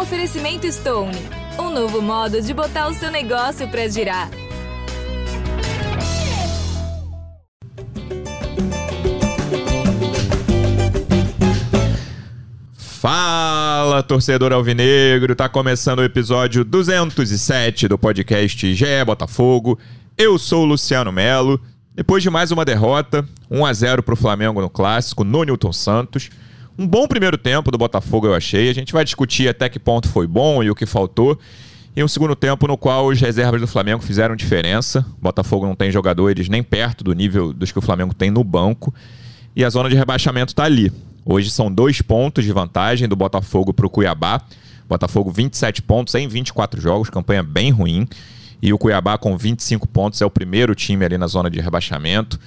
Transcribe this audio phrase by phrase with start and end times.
[0.00, 1.16] oferecimento Stone,
[1.58, 4.30] um novo modo de botar o seu negócio para girar.
[12.72, 15.34] Fala, torcedor alvinegro!
[15.34, 19.78] Tá começando o episódio 207 do podcast GE Botafogo.
[20.16, 21.60] Eu sou o Luciano Melo.
[21.92, 26.30] Depois de mais uma derrota, 1 a 0 pro Flamengo no clássico, no Newton Santos.
[26.78, 28.68] Um bom primeiro tempo do Botafogo, eu achei.
[28.68, 31.36] A gente vai discutir até que ponto foi bom e o que faltou.
[31.96, 35.04] E um segundo tempo no qual os reservas do Flamengo fizeram diferença.
[35.18, 38.44] O Botafogo não tem jogadores nem perto do nível dos que o Flamengo tem no
[38.44, 38.94] banco.
[39.56, 40.92] E a zona de rebaixamento está ali.
[41.24, 44.40] Hoje são dois pontos de vantagem do Botafogo para o Cuiabá.
[44.88, 48.06] Botafogo 27 pontos em 24 jogos, campanha bem ruim.
[48.62, 52.38] E o Cuiabá com 25 pontos é o primeiro time ali na zona de rebaixamento.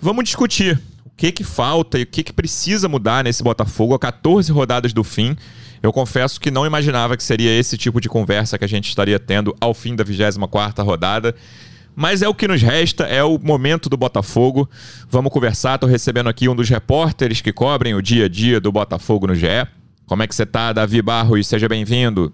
[0.00, 0.80] Vamos discutir
[1.16, 5.02] que que falta e o que que precisa mudar nesse Botafogo a 14 rodadas do
[5.02, 5.36] fim.
[5.82, 9.18] Eu confesso que não imaginava que seria esse tipo de conversa que a gente estaria
[9.18, 11.34] tendo ao fim da 24ª rodada.
[11.94, 14.68] Mas é o que nos resta, é o momento do Botafogo.
[15.08, 15.76] Vamos conversar.
[15.76, 19.34] Estou recebendo aqui um dos repórteres que cobrem o dia a dia do Botafogo no
[19.34, 19.66] GE.
[20.04, 21.46] Como é que você está, Davi Barros?
[21.46, 22.32] Seja bem-vindo.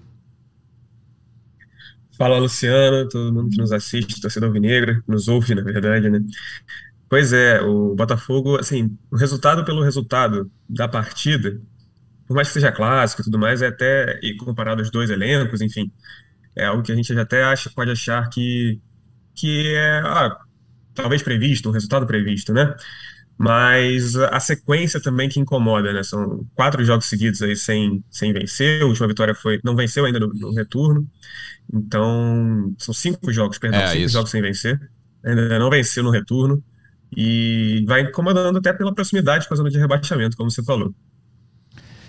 [2.19, 6.21] Fala, Luciano, todo mundo que nos assiste, torcedor alvinegra, nos ouve, na verdade, né?
[7.13, 11.61] Pois é, o Botafogo, assim, o resultado pelo resultado da partida,
[12.27, 15.61] por mais que seja clássico e tudo mais, é até, e comparado aos dois elencos,
[15.61, 15.93] enfim,
[16.57, 18.81] é algo que a gente até acha, pode achar que
[19.35, 20.39] que é ah,
[20.95, 22.75] talvez previsto, um resultado previsto, né?
[23.37, 26.03] Mas a sequência também que incomoda, né?
[26.03, 28.81] São quatro jogos seguidos aí sem, sem vencer.
[28.81, 29.61] A última vitória foi.
[29.63, 31.07] Não venceu ainda no, no retorno.
[31.71, 34.15] Então, são cinco jogos, perdão, é, cinco isso.
[34.15, 34.81] jogos sem vencer.
[35.23, 36.63] Ainda não venceu no retorno.
[37.17, 40.95] E vai incomodando até pela proximidade com a zona de rebaixamento, como você falou.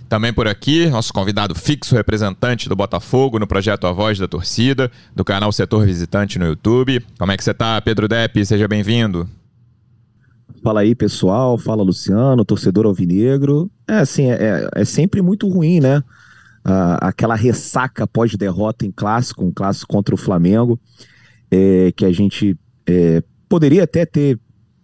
[0.07, 4.91] Também por aqui, nosso convidado fixo representante do Botafogo no projeto A Voz da Torcida,
[5.15, 7.03] do canal Setor Visitante no YouTube.
[7.17, 8.45] Como é que você está, Pedro Depp?
[8.45, 9.27] Seja bem-vindo.
[10.61, 11.57] Fala aí, pessoal.
[11.57, 13.71] Fala, Luciano, torcedor alvinegro.
[13.87, 16.03] É assim, é, é sempre muito ruim, né?
[16.63, 20.79] Ah, aquela ressaca pós-derrota em clássico, um clássico contra o Flamengo,
[21.51, 24.39] é, que a gente é, poderia até ter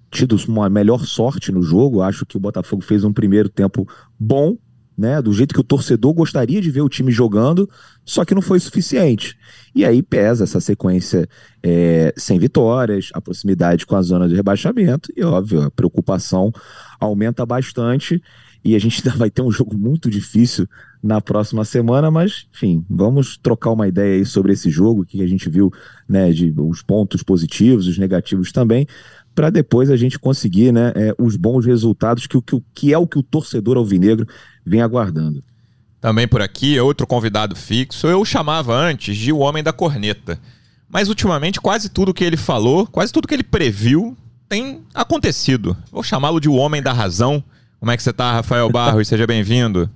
[0.10, 2.02] tido uma melhor sorte no jogo.
[2.02, 3.88] Acho que o Botafogo fez um primeiro tempo
[4.20, 4.58] bom,
[4.98, 7.70] né, do jeito que o torcedor gostaria de ver o time jogando,
[8.04, 9.38] só que não foi suficiente.
[9.74, 11.26] E aí pesa essa sequência
[11.64, 16.52] é, sem vitórias, a proximidade com a zona de rebaixamento, e óbvio, a preocupação
[17.00, 18.22] aumenta bastante.
[18.64, 20.68] E a gente ainda vai ter um jogo muito difícil
[21.02, 25.28] na próxima semana, mas enfim, vamos trocar uma ideia aí sobre esse jogo, que a
[25.28, 25.72] gente viu,
[26.08, 28.86] né, de os pontos positivos, os negativos também,
[29.40, 33.08] para depois a gente conseguir, né, é, os bons resultados que, que, que é o
[33.08, 34.28] que o torcedor alvinegro
[34.66, 35.42] vem aguardando.
[36.02, 40.38] Também por aqui, outro convidado fixo, eu chamava antes de o Homem da Corneta.
[40.90, 44.14] Mas ultimamente quase tudo que ele falou, quase tudo que ele previu
[44.50, 45.78] tem acontecido.
[45.90, 47.42] Vou chamá-lo de o Homem da Razão.
[47.80, 49.08] Como é que você está, Rafael Barros?
[49.08, 49.90] Seja bem-vindo.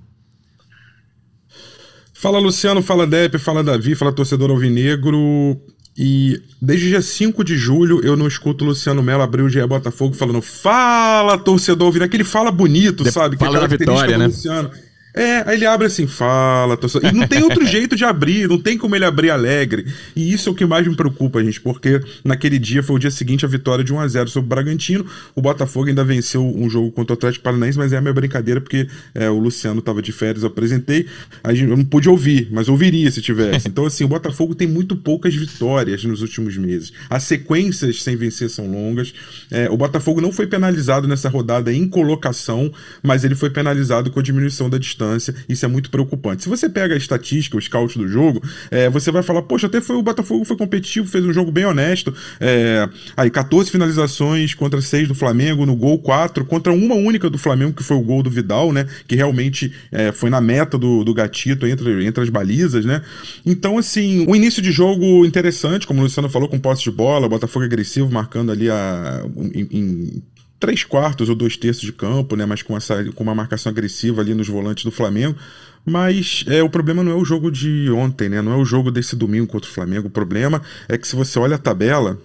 [2.14, 5.60] Fala Luciano, fala Depp, fala Davi, fala torcedor alvinegro.
[5.96, 9.64] E desde dia 5 de julho eu não escuto o Luciano Mello abrir o GE
[9.66, 12.02] Botafogo falando Fala, torcedor ouvindo.
[12.02, 13.36] Aquele fala bonito, de sabe?
[13.36, 14.26] Que fala é da vitória, né?
[14.26, 14.70] Luciano.
[15.14, 17.08] É, aí ele abre assim, fala, torcedor.
[17.08, 19.86] E não tem outro jeito de abrir, não tem como ele abrir alegre.
[20.16, 23.12] E isso é o que mais me preocupa, gente, porque naquele dia foi o dia
[23.12, 25.06] seguinte a vitória de 1 a 0 sobre o Bragantino.
[25.32, 28.60] O Botafogo ainda venceu um jogo contra o Atlético Paranaense, mas é a minha brincadeira
[28.60, 31.06] porque é, o Luciano estava de férias, eu apresentei.
[31.44, 33.68] Aí eu não pude ouvir, mas ouviria se tivesse.
[33.68, 36.92] Então, assim, o Botafogo tem muito poucas vitórias nos últimos meses.
[37.08, 39.14] As sequências sem vencer são longas.
[39.48, 44.18] É, o Botafogo não foi penalizado nessa rodada em colocação, mas ele foi penalizado com
[44.18, 45.34] a diminuição da distância distância.
[45.48, 46.42] Isso é muito preocupante.
[46.42, 49.80] Se você pega a estatística, o scout do jogo, é, você vai falar, poxa, até
[49.80, 52.14] foi o Botafogo foi competitivo, fez um jogo bem honesto.
[52.40, 57.38] É, aí, 14 finalizações contra 6 do Flamengo, no gol 4, contra uma única do
[57.38, 58.86] Flamengo, que foi o gol do Vidal, né?
[59.06, 63.02] Que realmente é, foi na meta do, do gatito entre, entre as balizas, né?
[63.44, 67.28] Então, assim, o início de jogo interessante, como o Luciano falou, com posse de bola,
[67.28, 69.24] Botafogo agressivo, marcando ali a,
[69.54, 70.22] em, em
[70.64, 72.46] três quartos ou dois terços de campo, né?
[72.46, 75.36] Mas com, essa, com uma marcação agressiva ali nos volantes do Flamengo.
[75.84, 78.40] Mas é, o problema não é o jogo de ontem, né?
[78.40, 80.08] Não é o jogo desse domingo contra o Flamengo.
[80.08, 82.18] O problema é que se você olha a tabela,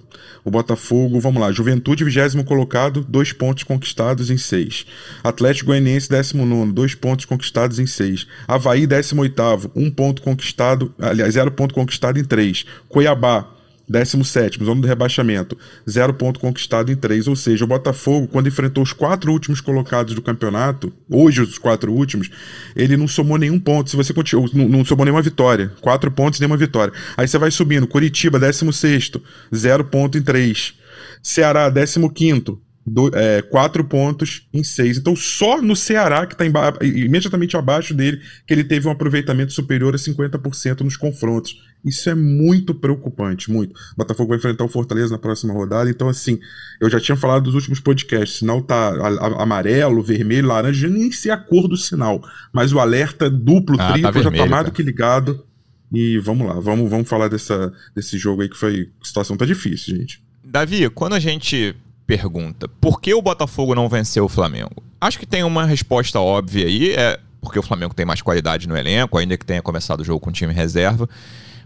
[0.46, 4.86] o Botafogo, vamos lá, Juventude, vigésimo colocado, dois pontos conquistados em seis.
[5.22, 8.26] Atlético Goianiense, décimo nono, dois pontos conquistados em seis.
[8.48, 12.66] Havaí, décimo oitavo, um ponto conquistado, aliás, zero ponto conquistado em três.
[12.88, 13.59] Cuiabá,
[13.90, 15.58] 17, zona do rebaixamento,
[15.90, 17.28] zero ponto conquistado em três.
[17.28, 21.92] Ou seja, o Botafogo, quando enfrentou os quatro últimos colocados do campeonato, hoje os quatro
[21.92, 22.30] últimos,
[22.76, 23.90] ele não somou nenhum ponto.
[23.90, 25.72] Se você continua, não, não somou nenhuma vitória.
[25.82, 26.94] Quatro pontos, nenhuma vitória.
[27.18, 27.88] Aí você vai subindo.
[27.88, 29.12] Curitiba, 16,
[29.54, 30.76] zero ponto em três.
[31.24, 34.98] Ceará, 15, do, é, quatro pontos em seis.
[34.98, 36.46] Então, só no Ceará, que está
[36.82, 41.56] imediatamente abaixo dele, que ele teve um aproveitamento superior a 50% nos confrontos.
[41.84, 43.72] Isso é muito preocupante, muito.
[43.72, 46.40] O Botafogo vai enfrentar o Fortaleza na próxima rodada, então assim,
[46.80, 48.92] eu já tinha falado dos últimos podcasts, sinal tá
[49.38, 52.22] amarelo, vermelho, laranja, nem sei a cor do sinal,
[52.52, 55.46] mas o alerta duplo, ah, tá triplo, tá vermelho, já tá mais do que ligado.
[55.92, 58.92] E vamos lá, vamos, vamos falar dessa, desse jogo aí que foi.
[59.02, 60.22] A situação tá difícil, gente.
[60.44, 61.76] Davi, quando a gente
[62.06, 64.84] pergunta por que o Botafogo não venceu o Flamengo?
[65.00, 68.76] Acho que tem uma resposta óbvia aí, é porque o Flamengo tem mais qualidade no
[68.76, 71.10] elenco, ainda que tenha começado o jogo com time reserva.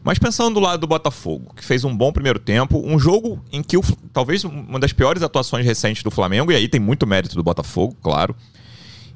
[0.04, 3.64] Mas pensando do lado do Botafogo, que fez um bom primeiro tempo, um jogo em
[3.64, 7.36] que o, talvez uma das piores atuações recentes do Flamengo, e aí tem muito mérito
[7.36, 8.36] do Botafogo, claro.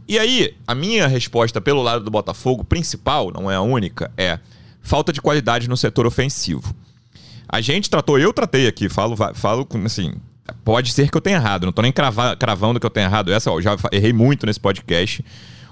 [0.08, 4.40] E aí, a minha resposta pelo lado do Botafogo, principal, não é a única, é
[4.82, 6.74] falta de qualidade no setor ofensivo.
[7.50, 10.14] A gente tratou, eu tratei aqui, falo, falo assim,
[10.64, 13.32] Pode ser que eu tenha errado, não tô nem crava, cravando que eu tenha errado.
[13.32, 15.24] Essa, ó, já errei muito nesse podcast.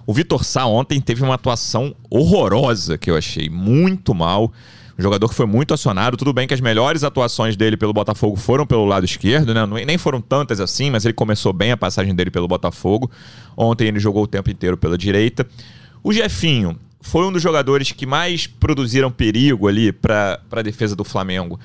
[0.05, 4.51] O Vitor Sá ontem teve uma atuação horrorosa que eu achei, muito mal.
[4.97, 6.15] Um jogador que foi muito acionado.
[6.15, 9.65] Tudo bem que as melhores atuações dele pelo Botafogo foram pelo lado esquerdo, né?
[9.85, 13.11] Nem foram tantas assim, mas ele começou bem a passagem dele pelo Botafogo.
[13.57, 15.45] Ontem ele jogou o tempo inteiro pela direita.
[16.03, 21.03] O Jefinho foi um dos jogadores que mais produziram perigo ali para a defesa do
[21.03, 21.59] Flamengo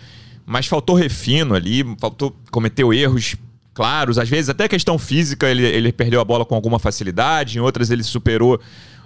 [0.50, 3.36] mas faltou refino ali, faltou cometeu erros
[3.72, 7.60] claros, às vezes até questão física, ele, ele perdeu a bola com alguma facilidade, em
[7.60, 8.60] outras ele superou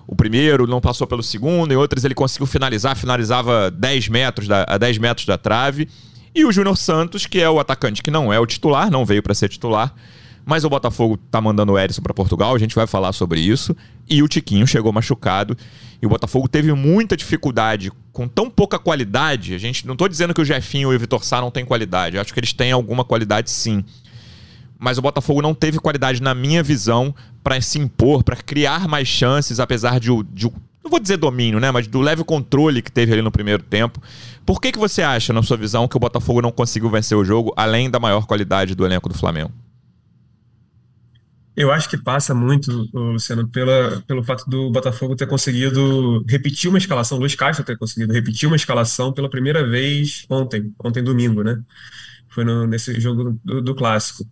[0.07, 4.65] o primeiro, não passou pelo segundo, em outras ele conseguiu finalizar, finalizava 10 metros da,
[4.69, 5.89] a 10 metros da trave.
[6.35, 9.23] E o Júnior Santos, que é o atacante que não é o titular, não veio
[9.23, 9.95] para ser titular,
[10.45, 13.75] mas o Botafogo tá mandando o Erisson para Portugal, a gente vai falar sobre isso.
[14.09, 15.57] E o Tiquinho chegou machucado.
[16.03, 19.55] E o Botafogo teve muita dificuldade com tão pouca qualidade.
[19.55, 22.17] A gente não tô dizendo que o Jefinho e o Vitor Sá não têm qualidade.
[22.17, 23.83] Eu acho que eles têm alguma qualidade sim.
[24.79, 29.09] Mas o Botafogo não teve qualidade, na minha visão, para se impor, para criar mais
[29.09, 30.51] chances, apesar de, de
[30.85, 31.71] não vou dizer domínio, né?
[31.71, 34.03] Mas do leve controle que teve ali no primeiro tempo.
[34.45, 37.25] Por que, que você acha, na sua visão, que o Botafogo não conseguiu vencer o
[37.25, 39.51] jogo, além da maior qualidade do elenco do Flamengo?
[41.57, 46.79] Eu acho que passa muito, Luciano, pela, pelo fato do Botafogo ter conseguido repetir uma
[46.79, 51.63] escalação, Luiz Castro ter conseguido repetir uma escalação pela primeira vez ontem, ontem domingo, né?
[52.29, 54.27] Foi no, nesse jogo do, do clássico.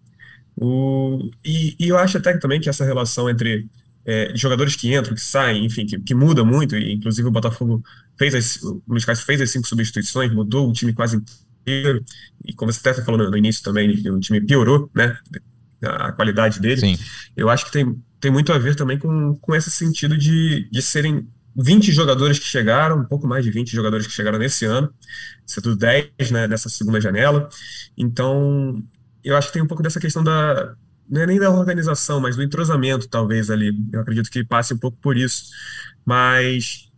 [0.56, 3.68] O, e, e, eu acho até também que essa relação entre
[4.04, 7.82] é, jogadores que entram, que saem, enfim, que, que muda muito, e inclusive o Botafogo
[8.18, 11.16] fez as, o Luiz Castro fez as cinco substituições, mudou o time quase
[11.62, 12.04] inteiro,
[12.44, 15.16] e como você até falou no, no início também, o time piorou, né?
[15.82, 16.80] a qualidade dele.
[16.80, 16.98] Sim.
[17.36, 20.82] Eu acho que tem, tem muito a ver também com, com esse sentido de, de
[20.82, 21.26] serem
[21.56, 24.92] 20 jogadores que chegaram, um pouco mais de 20 jogadores que chegaram nesse ano,
[25.44, 27.48] sendo 10 né, nessa segunda janela.
[27.96, 28.82] Então,
[29.24, 30.74] eu acho que tem um pouco dessa questão da.
[31.08, 33.72] Não é nem da organização, mas do entrosamento, talvez, ali.
[33.92, 35.44] Eu acredito que passe um pouco por isso.
[36.04, 36.90] Mas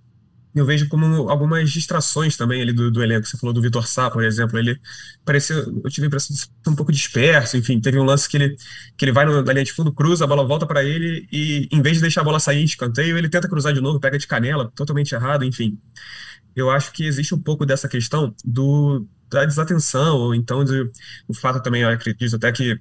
[0.55, 3.27] eu vejo como algumas distrações também ali do, do elenco.
[3.27, 4.79] Você falou do Vitor Sá, por exemplo, ele
[5.25, 8.37] pareceu, eu tive a impressão de ser um pouco disperso, enfim, teve um lance que
[8.37, 8.57] ele,
[8.97, 11.69] que ele vai no, na linha de fundo, cruza, a bola volta para ele e
[11.73, 14.17] em vez de deixar a bola sair em escanteio, ele tenta cruzar de novo, pega
[14.17, 15.77] de canela, totalmente errado, enfim.
[16.55, 20.91] Eu acho que existe um pouco dessa questão do, da desatenção, ou então de,
[21.29, 22.79] o fato também, eu acredito até que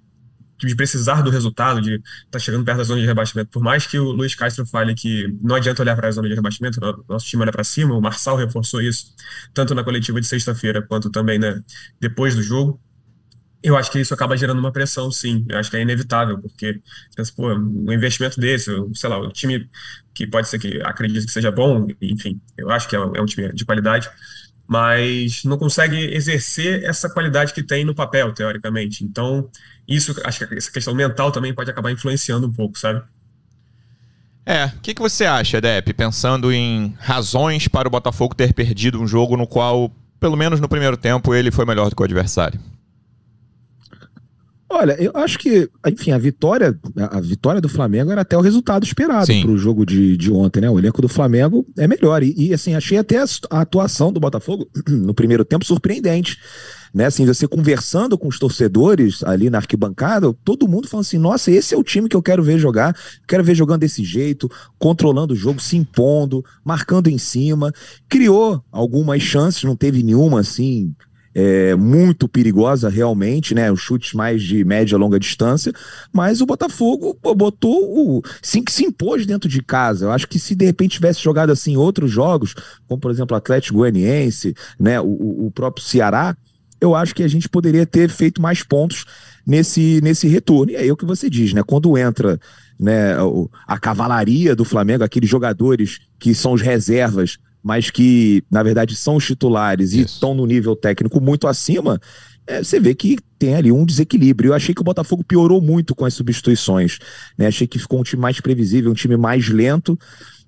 [0.67, 3.49] de precisar do resultado, de estar tá chegando perto da zona de rebaixamento.
[3.51, 6.35] Por mais que o Luiz Castro fale que não adianta olhar para a zona de
[6.35, 9.13] rebaixamento, nosso time olha para cima, o Marçal reforçou isso,
[9.53, 11.61] tanto na coletiva de sexta-feira quanto também né,
[11.99, 12.79] depois do jogo.
[13.61, 15.45] Eu acho que isso acaba gerando uma pressão, sim.
[15.47, 16.81] Eu acho que é inevitável, porque
[17.15, 19.69] pensa, pô, um investimento desse, sei lá, o time
[20.13, 23.21] que pode ser que acredite que seja bom, enfim, eu acho que é um, é
[23.21, 24.09] um time de qualidade,
[24.67, 29.03] mas não consegue exercer essa qualidade que tem no papel, teoricamente.
[29.03, 29.49] Então,
[29.87, 33.01] isso, acho que essa questão mental também pode acabar influenciando um pouco, sabe?
[34.45, 39.01] É, o que, que você acha, Depp, pensando em razões para o Botafogo ter perdido
[39.01, 39.89] um jogo no qual,
[40.19, 42.59] pelo menos no primeiro tempo, ele foi melhor do que o adversário?
[44.73, 48.83] Olha, eu acho que, enfim, a vitória, a vitória do Flamengo era até o resultado
[48.83, 50.69] esperado para o jogo de, de ontem, né?
[50.69, 52.23] O elenco do Flamengo é melhor.
[52.23, 56.37] E, e assim, achei até a, a atuação do Botafogo no primeiro tempo surpreendente
[56.93, 57.05] né?
[57.05, 61.73] Assim, você conversando com os torcedores ali na arquibancada, todo mundo falando assim: nossa, esse
[61.73, 62.95] é o time que eu quero ver jogar,
[63.27, 67.73] quero ver jogando desse jeito, controlando o jogo, se impondo, marcando em cima.
[68.07, 70.93] Criou algumas chances, não teve nenhuma assim
[71.35, 73.71] é, muito perigosa realmente, né?
[73.71, 75.73] Os chutes mais de média e longa distância,
[76.11, 78.21] mas o Botafogo botou o.
[78.41, 80.05] Sim, que se impôs dentro de casa.
[80.05, 82.53] Eu acho que se de repente tivesse jogado assim outros jogos,
[82.87, 84.99] como por exemplo o Atlético Goianiense, né?
[85.01, 86.35] O, o próprio Ceará,
[86.79, 89.05] eu acho que a gente poderia ter feito mais pontos
[89.45, 90.71] nesse, nesse retorno.
[90.71, 91.63] E é o que você diz, né?
[91.65, 92.39] Quando entra
[92.79, 93.15] né,
[93.65, 99.15] a cavalaria do Flamengo, aqueles jogadores que são os reservas mas que, na verdade, são
[99.15, 100.01] os titulares Isso.
[100.01, 101.99] e estão no nível técnico muito acima,
[102.45, 104.49] é, você vê que tem ali um desequilíbrio.
[104.49, 106.99] Eu achei que o Botafogo piorou muito com as substituições.
[107.37, 107.47] Né?
[107.47, 109.97] Achei que ficou um time mais previsível, um time mais lento.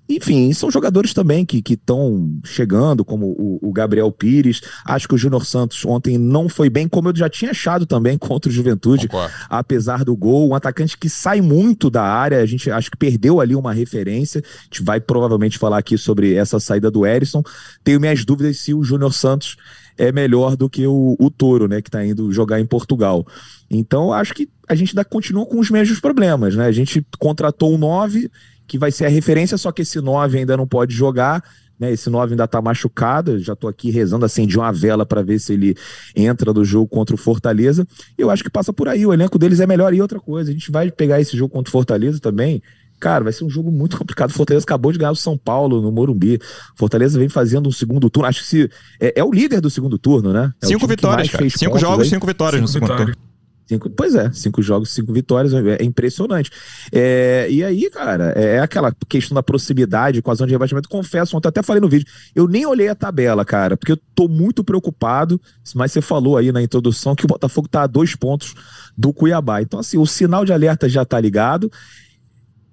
[0.08, 4.60] Enfim, são jogadores também que estão chegando, como o, o, Gabriel Pires.
[4.84, 8.16] Acho que o Júnior Santos ontem não foi bem, como eu já tinha achado também
[8.18, 9.34] contra o Juventude, Concordo.
[9.48, 10.48] apesar do gol.
[10.50, 14.42] Um atacante que sai muito da área, a gente acho que perdeu ali uma referência.
[14.44, 17.42] A gente vai provavelmente falar aqui sobre essa saída do Erisson.
[17.82, 19.56] Tenho minhas dúvidas se o Júnior Santos
[19.98, 23.26] é melhor do que o, o Toro, né, que está indo jogar em Portugal.
[23.70, 26.66] Então, acho que a gente ainda continua com os mesmos problemas, né?
[26.66, 28.30] A gente contratou um 9
[28.66, 31.42] que vai ser a referência, só que esse 9 ainda não pode jogar.
[31.78, 35.38] Né, esse 9 ainda tá machucado, já tô aqui rezando, acendi uma vela para ver
[35.38, 35.76] se ele
[36.14, 37.86] entra no jogo contra o Fortaleza.
[38.16, 40.50] Eu acho que passa por aí, o elenco deles é melhor e outra coisa.
[40.50, 42.62] A gente vai pegar esse jogo contra o Fortaleza também.
[42.98, 44.30] Cara, vai ser um jogo muito complicado.
[44.30, 46.38] O Fortaleza acabou de ganhar o São Paulo no Morumbi.
[46.76, 48.28] Fortaleza vem fazendo um segundo turno.
[48.28, 50.52] Acho que se, é, é o líder do segundo turno, né?
[50.62, 51.50] É cinco vitórias, cara.
[51.50, 52.10] Cinco jogos, aí.
[52.10, 53.16] cinco vitórias cinco no segundo vitórias.
[53.16, 53.26] turno.
[53.66, 56.52] Cinco, pois é, cinco jogos, cinco vitórias, é, é impressionante.
[56.92, 60.88] É, e aí, cara, é, é aquela questão da proximidade com a zona de rebaixamento.
[60.88, 64.28] Confesso, ontem até falei no vídeo, eu nem olhei a tabela, cara, porque eu tô
[64.28, 65.40] muito preocupado,
[65.74, 68.54] mas você falou aí na introdução que o Botafogo tá a dois pontos
[68.96, 69.60] do Cuiabá.
[69.60, 71.70] Então, assim, o sinal de alerta já tá ligado.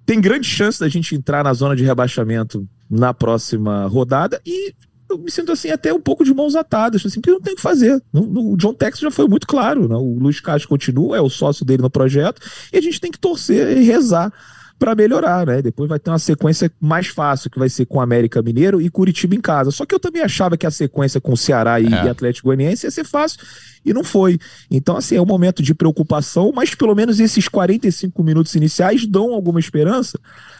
[0.06, 4.74] Tem grande chance da gente entrar na zona de rebaixamento na próxima rodada e
[5.08, 7.56] eu me sinto assim até um pouco de mãos atadas, assim, porque não tem o
[7.56, 8.02] que fazer.
[8.12, 9.94] o John Tex já foi muito claro, né?
[9.94, 12.40] o Luiz Castro continua, é o sócio dele no projeto,
[12.72, 14.32] e a gente tem que torcer e rezar
[14.78, 15.62] para melhorar, né?
[15.62, 19.34] Depois vai ter uma sequência mais fácil, que vai ser com América Mineiro e Curitiba
[19.34, 19.70] em casa.
[19.70, 22.04] Só que eu também achava que a sequência com Ceará e, é.
[22.04, 23.40] e Atlético Goianiense ia ser fácil
[23.84, 24.38] e não foi.
[24.70, 29.32] Então, assim, é um momento de preocupação, mas pelo menos esses 45 minutos iniciais dão
[29.32, 30.18] alguma esperança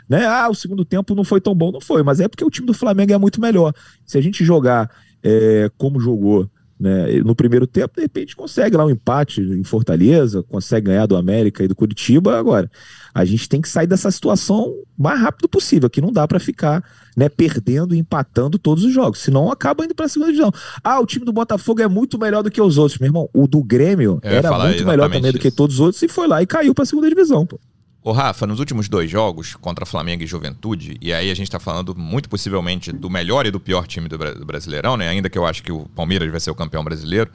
[0.09, 0.27] né?
[0.27, 2.67] Ah, o segundo tempo não foi tão bom, não foi, mas é porque o time
[2.67, 3.73] do Flamengo é muito melhor.
[4.05, 4.91] Se a gente jogar
[5.23, 10.43] é, como jogou né, no primeiro tempo, de repente consegue lá um empate em Fortaleza,
[10.43, 12.39] consegue ganhar do América e do Curitiba.
[12.39, 12.71] Agora,
[13.15, 16.41] a gente tem que sair dessa situação o mais rápido possível, que não dá para
[16.41, 16.85] ficar
[17.17, 20.53] né, perdendo e empatando todos os jogos, senão acaba indo para a segunda divisão.
[20.83, 23.29] Ah, o time do Botafogo é muito melhor do que os outros, meu irmão.
[23.33, 25.33] O do Grêmio era muito melhor também isso.
[25.33, 27.59] do que todos os outros e foi lá e caiu para a segunda divisão, pô.
[28.07, 31.59] Ô Rafa, nos últimos dois jogos contra Flamengo e Juventude, e aí a gente tá
[31.59, 35.09] falando muito possivelmente do melhor e do pior time do, do Brasileirão, né?
[35.09, 37.31] Ainda que eu acho que o Palmeiras vai ser o campeão brasileiro.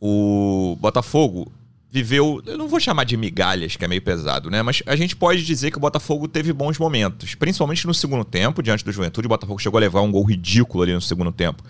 [0.00, 1.52] O Botafogo
[1.90, 4.62] viveu, eu não vou chamar de migalhas, que é meio pesado, né?
[4.62, 8.62] Mas a gente pode dizer que o Botafogo teve bons momentos, principalmente no segundo tempo,
[8.62, 9.26] diante do Juventude.
[9.26, 11.62] O Botafogo chegou a levar um gol ridículo ali no segundo tempo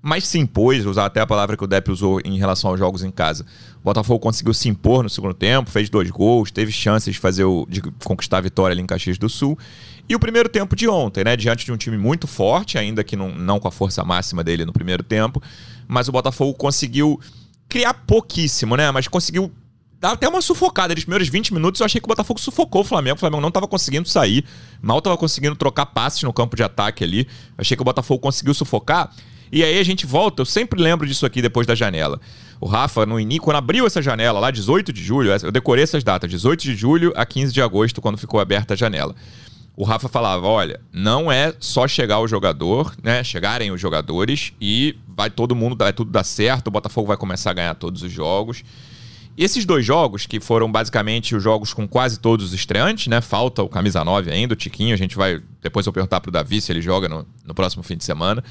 [0.00, 3.02] mas se impôs, usar até a palavra que o Depp usou em relação aos jogos
[3.02, 3.44] em casa.
[3.80, 7.44] O Botafogo conseguiu se impor no segundo tempo, fez dois gols, teve chances de fazer
[7.44, 9.58] o, de conquistar a vitória ali em Caxias do Sul.
[10.08, 11.36] E o primeiro tempo de ontem, né?
[11.36, 14.64] Diante de um time muito forte, ainda que não, não com a força máxima dele
[14.64, 15.42] no primeiro tempo,
[15.86, 17.20] mas o Botafogo conseguiu
[17.68, 18.90] criar pouquíssimo, né?
[18.90, 19.52] Mas conseguiu
[20.00, 20.94] dar até uma sufocada.
[20.94, 23.16] Nos primeiros 20 minutos eu achei que o Botafogo sufocou o Flamengo.
[23.16, 24.44] O Flamengo não estava conseguindo sair,
[24.80, 27.26] mal estava conseguindo trocar passes no campo de ataque ali.
[27.56, 29.12] Achei que o Botafogo conseguiu sufocar.
[29.50, 32.20] E aí a gente volta, eu sempre lembro disso aqui depois da janela.
[32.60, 36.02] O Rafa, no início, quando abriu essa janela lá, 18 de julho, eu decorei essas
[36.02, 39.14] datas, 18 de julho a 15 de agosto, quando ficou aberta a janela.
[39.76, 43.22] O Rafa falava: olha, não é só chegar o jogador, né?
[43.22, 47.50] Chegarem os jogadores e vai todo mundo, vai tudo dar certo, o Botafogo vai começar
[47.50, 48.64] a ganhar todos os jogos.
[49.36, 53.20] Esses dois jogos, que foram basicamente os jogos com quase todos os estreantes, né?
[53.20, 55.40] Falta o camisa 9 ainda, o Tiquinho, a gente vai.
[55.62, 58.42] Depois eu perguntar pro Davi se ele joga no, no próximo fim de semana.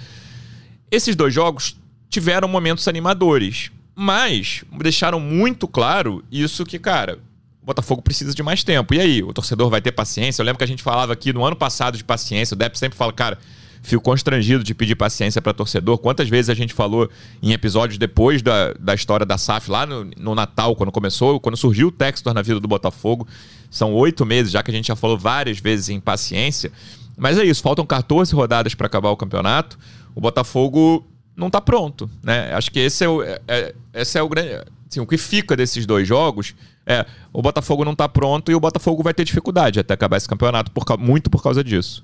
[0.90, 1.78] Esses dois jogos
[2.10, 7.20] tiveram momentos animadores, mas deixaram muito claro isso que, cara,
[7.62, 8.94] o Botafogo precisa de mais tempo.
[8.94, 10.42] E aí, o torcedor vai ter paciência?
[10.42, 12.98] Eu lembro que a gente falava aqui no ano passado de paciência, o Depp sempre
[12.98, 13.38] fala, cara,
[13.82, 15.98] fico constrangido de pedir paciência para torcedor.
[15.98, 17.10] Quantas vezes a gente falou
[17.44, 21.58] em episódios depois da, da história da SAF, lá no, no Natal, quando começou, quando
[21.58, 23.28] surgiu o Textor na vida do Botafogo.
[23.70, 26.72] São oito meses, já que a gente já falou várias vezes em paciência.
[27.18, 29.78] Mas é isso, faltam 14 rodadas para acabar o campeonato
[30.18, 31.06] o Botafogo
[31.36, 32.52] não está pronto, né?
[32.52, 34.50] Acho que esse é o, é, é, esse é o grande.
[34.90, 36.56] Assim, o que fica desses dois jogos
[36.88, 40.28] é o Botafogo não está pronto e o Botafogo vai ter dificuldade até acabar esse
[40.28, 42.04] campeonato, por, muito por causa disso.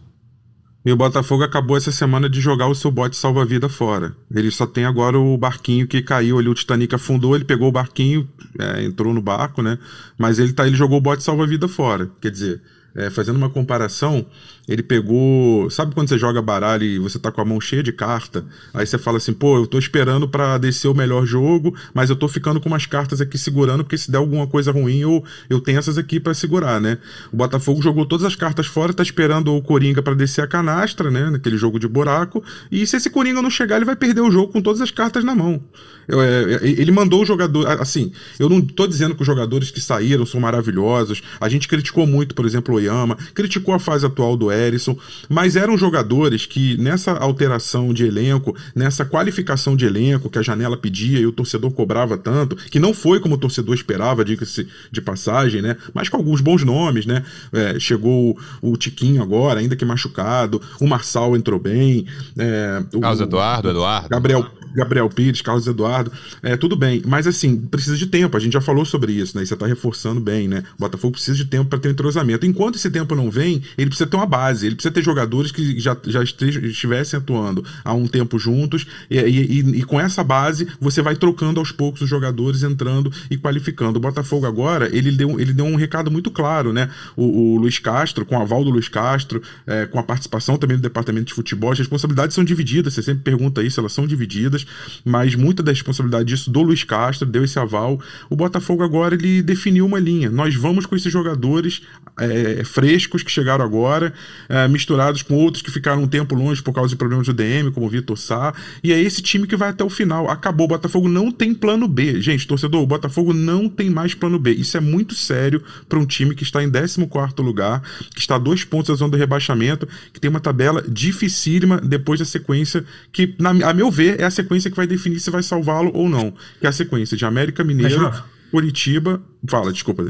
[0.86, 4.16] E o Botafogo acabou essa semana de jogar o seu bote salva-vida fora.
[4.30, 7.72] Ele só tem agora o barquinho que caiu ali, o Titanic afundou, ele pegou o
[7.72, 8.30] barquinho,
[8.60, 9.80] é, entrou no barco, né?
[10.20, 12.12] Mas ele, tá, ele jogou o bote salva-vida fora.
[12.22, 12.62] Quer dizer,
[12.96, 14.26] é, fazendo uma comparação,
[14.68, 15.70] ele pegou.
[15.70, 18.46] Sabe quando você joga baralho e você tá com a mão cheia de carta?
[18.74, 22.16] Aí você fala assim, pô, eu tô esperando para descer o melhor jogo, mas eu
[22.16, 25.60] tô ficando com umas cartas aqui segurando, porque se der alguma coisa ruim, eu, eu
[25.60, 26.98] tenho essas aqui para segurar, né?
[27.32, 31.10] O Botafogo jogou todas as cartas fora, tá esperando o Coringa para descer a canastra,
[31.10, 31.30] né?
[31.30, 32.44] Naquele jogo de buraco.
[32.72, 35.24] E se esse Coringa não chegar, ele vai perder o jogo com todas as cartas
[35.24, 35.62] na mão.
[36.08, 37.68] Eu, é, é ele mandou o jogador.
[37.82, 41.22] Assim, eu não tô dizendo que os jogadores que saíram são maravilhosos.
[41.40, 44.98] A gente criticou muito, por exemplo, Oyama, criticou a fase atual do Erisson,
[45.30, 50.78] mas eram jogadores que nessa alteração de elenco, nessa qualificação de elenco que a janela
[50.78, 55.02] pedia e o torcedor cobrava tanto, que não foi como o torcedor esperava, diga-se de
[55.02, 55.78] passagem, né?
[55.94, 57.24] Mas com alguns bons nomes, né?
[57.52, 62.06] É, chegou o Tiquinho agora, ainda que machucado, o Marçal entrou bem.
[62.38, 64.10] É, o, Carlos Eduardo, Eduardo.
[64.10, 66.12] Gabriel, Gabriel Pires, Carlos Eduardo,
[66.42, 67.02] é, tudo bem.
[67.06, 69.44] Mas assim, precisa de tempo, a gente já falou sobre isso, né?
[69.44, 70.64] E você tá reforçando bem, né?
[70.78, 72.46] O Botafogo precisa de tempo para ter um entrosamento.
[72.46, 75.80] Enquanto esse tempo não vem, ele precisa ter uma base, ele precisa ter jogadores que
[75.80, 81.02] já, já estivessem atuando há um tempo juntos, e, e, e, com essa base você
[81.02, 83.98] vai trocando aos poucos os jogadores, entrando e qualificando.
[83.98, 86.90] O Botafogo agora, ele deu, ele deu um recado muito claro, né?
[87.16, 90.78] O, o Luiz Castro, com o aval do Luiz Castro, é, com a participação também
[90.78, 94.63] do departamento de futebol, as responsabilidades são divididas, você sempre pergunta isso, elas são divididas,
[95.06, 98.00] mas muita da responsabilidade disso do Luiz Castro, deu esse aval.
[98.30, 100.30] O Botafogo agora ele definiu uma linha.
[100.30, 101.82] Nós vamos com esses jogadores
[102.20, 104.14] é, frescos que chegaram agora,
[104.48, 107.72] é, misturados com outros que ficaram um tempo longe por causa de problemas do DM,
[107.72, 108.54] como o Vitor Sá,
[108.84, 110.30] e é esse time que vai até o final.
[110.30, 112.22] Acabou, o Botafogo não tem plano B.
[112.22, 114.52] Gente, torcedor, o Botafogo não tem mais plano B.
[114.52, 117.02] Isso é muito sério para um time que está em 14
[117.40, 117.82] lugar,
[118.14, 122.20] que está a dois pontos da zona do rebaixamento, que tem uma tabela dificílima depois
[122.20, 125.44] da sequência que, na, a meu ver, é a sequência que vai definir se vai
[125.44, 126.32] salvá-lo ou não.
[126.60, 128.12] Que é a sequência de América Mineiro,
[128.52, 129.22] Curitiba.
[129.48, 130.04] Fala, desculpa.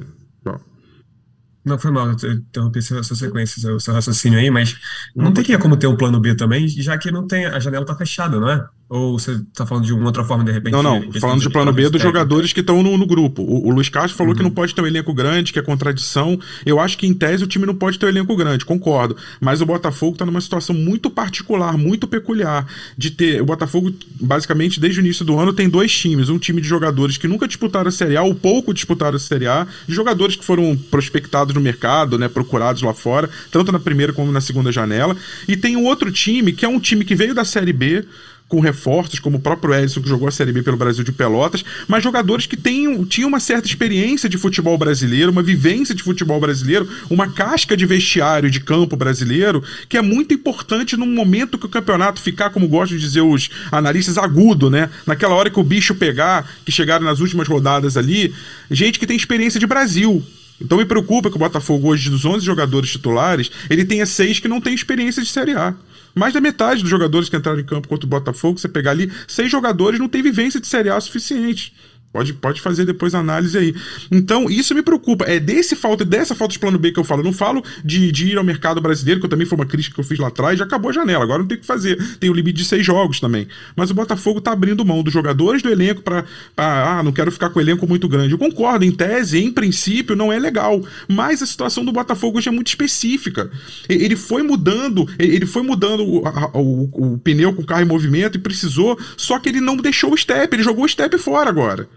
[1.65, 4.75] Não, foi mal, eu interrompi sua, sua sequência, seu, raciocínio aí, mas
[5.15, 7.95] não, que como ter um plano B também, já que não tem, a janela tá
[7.95, 8.67] fechada, não é?
[8.89, 10.73] Ou você está falando de uma outra forma, de repente?
[10.73, 11.11] Não, não.
[11.13, 13.41] Falando de plano B dos jogadores que estão no, no, grupo.
[13.41, 14.37] O, o, Luiz Castro falou uhum.
[14.37, 16.39] que não pode ter um elenco grande, que é contradição.
[16.65, 19.15] Eu acho que, em tese, o time não pode ter um elenco grande, concordo.
[19.39, 22.67] Mas o Botafogo está numa situação muito particular, muito peculiar.
[22.95, 23.41] De ter.
[23.41, 26.29] O Botafogo, basicamente, desde o início do ano, tem dois times.
[26.29, 29.47] Um time de jogadores que nunca disputaram a Série A, ou pouco disputaram a Série
[29.47, 32.27] A, de jogadores que foram prospectados no mercado, né?
[32.27, 35.15] Procurados lá fora, tanto na primeira como na segunda janela.
[35.47, 38.05] E tem um outro time, que é um time que veio da Série B
[38.47, 41.63] com reforços, como o próprio Edson, que jogou a Série B pelo Brasil de Pelotas,
[41.87, 46.39] mas jogadores que tenham, tinham uma certa experiência de futebol brasileiro, uma vivência de futebol
[46.39, 51.65] brasileiro, uma casca de vestiário de campo brasileiro, que é muito importante num momento que
[51.65, 54.89] o campeonato ficar, como gostam de dizer os analistas, agudo, né?
[55.05, 58.33] Naquela hora que o bicho pegar, que chegaram nas últimas rodadas ali,
[58.69, 60.23] gente que tem experiência de Brasil,
[60.61, 64.47] então me preocupa que o Botafogo, hoje, dos 11 jogadores titulares, ele tenha seis que
[64.47, 65.73] não têm experiência de Série A.
[66.15, 69.11] Mais da metade dos jogadores que entraram em campo contra o Botafogo, você pegar ali,
[69.27, 71.73] seis jogadores não tem vivência de Série A suficiente.
[72.13, 73.75] Pode, pode fazer depois a análise aí.
[74.11, 75.25] Então, isso me preocupa.
[75.25, 77.21] É desse falta, dessa falta de plano B que eu falo.
[77.21, 79.95] Eu não falo de, de ir ao mercado brasileiro, que eu também foi uma crítica
[79.95, 81.23] que eu fiz lá atrás, já acabou a janela.
[81.23, 81.97] Agora não tem o que fazer.
[82.19, 83.47] Tem o limite de seis jogos também.
[83.75, 86.23] Mas o Botafogo tá abrindo mão dos jogadores do elenco para
[86.55, 88.33] Ah, não quero ficar com o elenco muito grande.
[88.33, 90.83] Eu concordo, em tese, em princípio, não é legal.
[91.07, 93.49] Mas a situação do Botafogo hoje é muito específica.
[93.89, 96.23] Ele foi mudando, ele foi mudando o,
[96.53, 100.13] o, o pneu com o carro em movimento e precisou, só que ele não deixou
[100.13, 101.87] o step, ele jogou o step fora agora.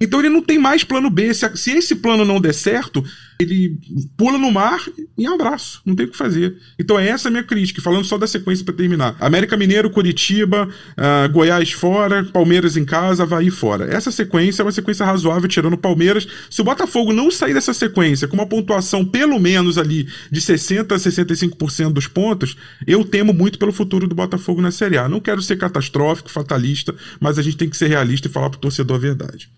[0.00, 1.32] Então ele não tem mais plano B.
[1.32, 3.02] Se, se, esse plano não der certo,
[3.38, 3.78] ele
[4.16, 4.84] pula no mar
[5.16, 5.80] e abraço.
[5.86, 6.56] Não tem o que fazer.
[6.78, 9.16] Então é essa a minha crítica, falando só da sequência para terminar.
[9.18, 13.86] América Mineiro, Curitiba, uh, Goiás fora, Palmeiras em casa, Havaí fora.
[13.86, 16.26] Essa sequência é uma sequência razoável, tirando Palmeiras.
[16.50, 20.92] Se o Botafogo não sair dessa sequência com uma pontuação pelo menos ali de 60%
[20.92, 22.56] a 65% dos pontos,
[22.86, 25.08] eu temo muito pelo futuro do Botafogo na Série A.
[25.08, 28.60] Não quero ser catastrófico, fatalista, mas a gente tem que ser realista e falar pro
[28.60, 29.48] torcedor a verdade.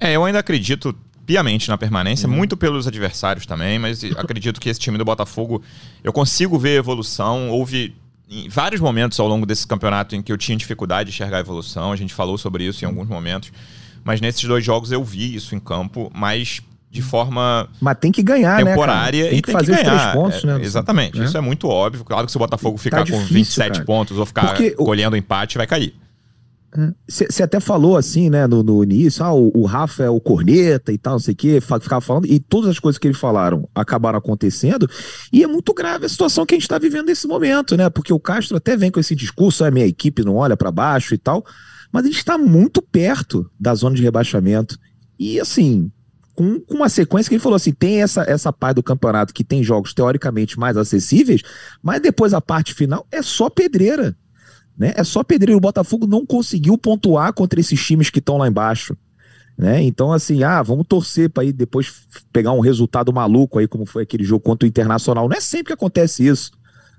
[0.00, 2.34] É, eu ainda acredito piamente na permanência, uhum.
[2.34, 5.62] muito pelos adversários também, mas acredito que esse time do Botafogo,
[6.02, 7.50] eu consigo ver evolução.
[7.50, 7.94] Houve
[8.28, 11.40] em vários momentos ao longo desse campeonato em que eu tinha dificuldade de enxergar a
[11.40, 13.52] evolução, a gente falou sobre isso em alguns momentos,
[14.04, 18.22] mas nesses dois jogos eu vi isso em campo, mas de forma mas tem que
[18.22, 19.94] ganhar né, temporária né, tem e que tem fazer que ganhar.
[19.94, 20.60] os três pontos, né?
[20.60, 21.24] É, exatamente, é.
[21.24, 22.04] isso é muito óbvio.
[22.04, 23.84] Claro que se o Botafogo ficar tá com 27 cara.
[23.84, 25.18] pontos ou ficar Porque colhendo o...
[25.18, 25.94] empate, vai cair.
[27.08, 30.92] Você até falou assim, né, no, no início, ah, o, o, Rafa é o corneta
[30.92, 33.68] e tal, não sei o quê, ficava falando, e todas as coisas que eles falaram
[33.74, 34.88] acabaram acontecendo,
[35.32, 38.12] e é muito grave a situação que a gente está vivendo nesse momento, né, porque
[38.12, 41.12] o Castro até vem com esse discurso, a ah, minha equipe não olha para baixo
[41.12, 41.44] e tal,
[41.90, 44.78] mas a gente está muito perto da zona de rebaixamento,
[45.18, 45.90] e assim,
[46.36, 49.42] com, com uma sequência que ele falou assim, tem essa, essa parte do campeonato que
[49.42, 51.42] tem jogos teoricamente mais acessíveis,
[51.82, 54.16] mas depois a parte final é só pedreira,
[54.80, 54.94] né?
[54.96, 55.58] É só pedreiro.
[55.58, 58.96] O Botafogo não conseguiu pontuar contra esses times que estão lá embaixo.
[59.56, 59.82] Né?
[59.82, 61.92] Então, assim, ah, vamos torcer para aí depois
[62.32, 65.28] pegar um resultado maluco aí, como foi aquele jogo contra o Internacional.
[65.28, 66.52] Não é sempre que acontece isso.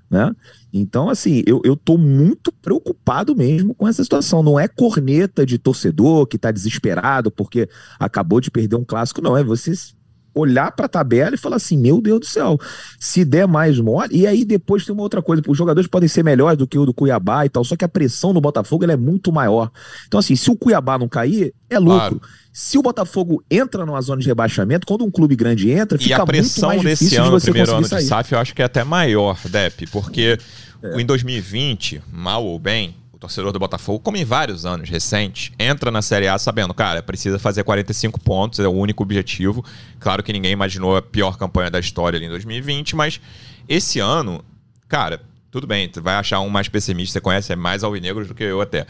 [0.08, 0.30] Né?
[0.72, 4.44] Então, assim, eu, eu tô muito preocupado mesmo com essa situação.
[4.44, 7.68] Não é corneta de torcedor que tá desesperado porque
[7.98, 9.36] acabou de perder um clássico, não.
[9.36, 9.96] É vocês
[10.34, 12.58] olhar para a tabela e falar assim: meu Deus do céu,
[12.98, 14.16] se der mais mole.
[14.16, 16.86] E aí depois tem uma outra coisa: os jogadores podem ser melhores do que o
[16.86, 19.70] do Cuiabá e tal, só que a pressão no Botafogo é muito maior.
[20.06, 21.98] Então, assim, se o Cuiabá não cair, é lucro.
[21.98, 22.20] Claro.
[22.52, 26.12] Se o Botafogo entra numa zona de rebaixamento, quando um clube grande entra, fica E
[26.12, 28.02] a pressão desse ano, de primeiro ano sair.
[28.02, 30.38] de SAF, eu acho que é até maior, Dep, porque
[30.82, 31.00] é.
[31.00, 36.02] em 2020, mal ou bem, torcedor do Botafogo, como em vários anos recentes, entra na
[36.02, 39.64] Série A sabendo, cara, precisa fazer 45 pontos, é o único objetivo.
[40.00, 43.20] Claro que ninguém imaginou a pior campanha da história ali em 2020, mas
[43.68, 44.44] esse ano,
[44.88, 48.42] cara, tudo bem, tu vai achar um mais pessimista, você conhece mais alvinegros do que
[48.42, 48.86] eu até.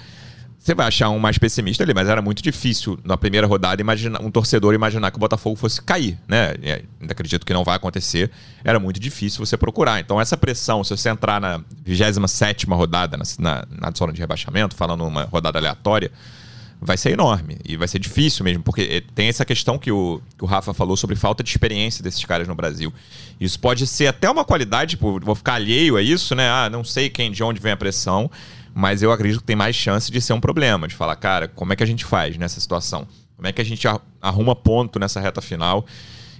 [0.63, 4.23] Você vai achar um mais pessimista ali, mas era muito difícil na primeira rodada imaginar
[4.23, 6.55] um torcedor imaginar que o Botafogo fosse cair, né?
[7.01, 8.31] Ainda acredito que não vai acontecer.
[8.63, 9.99] Era muito difícil você procurar.
[9.99, 14.77] Então, essa pressão, se você entrar na 27 rodada, na, na, na zona de rebaixamento,
[14.77, 16.13] falando uma rodada aleatória,
[16.81, 17.59] vai ser enorme.
[17.65, 20.73] E vai ser difícil mesmo, porque eh, tem essa questão que o, que o Rafa
[20.73, 22.95] falou sobre falta de experiência desses caras no Brasil.
[23.41, 26.49] Isso pode ser até uma qualidade, tipo, vou ficar alheio a isso, né?
[26.49, 28.31] Ah, não sei quem, de onde vem a pressão
[28.75, 31.73] mas eu acredito que tem mais chance de ser um problema, de falar, cara, como
[31.73, 33.07] é que a gente faz nessa situação?
[33.37, 33.87] Como é que a gente
[34.21, 35.85] arruma ponto nessa reta final?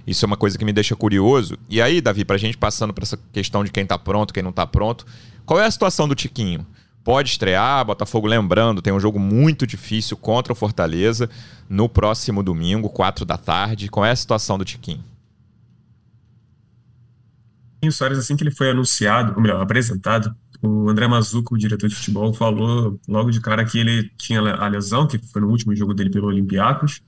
[0.05, 1.57] Isso é uma coisa que me deixa curioso.
[1.69, 4.51] E aí, Davi, pra gente passando para essa questão de quem tá pronto, quem não
[4.51, 5.05] tá pronto,
[5.45, 6.65] qual é a situação do Tiquinho?
[7.03, 11.29] Pode estrear, Botafogo lembrando, tem um jogo muito difícil contra o Fortaleza
[11.67, 13.89] no próximo domingo, 4 da tarde.
[13.89, 15.03] Qual é a situação do Tiquinho?
[17.91, 21.95] Soares, assim que ele foi anunciado, ou melhor, apresentado, o André Mazuco, o diretor de
[21.95, 25.93] futebol, falou logo de cara que ele tinha a lesão, que foi no último jogo
[25.93, 27.01] dele pelo Olympiacos,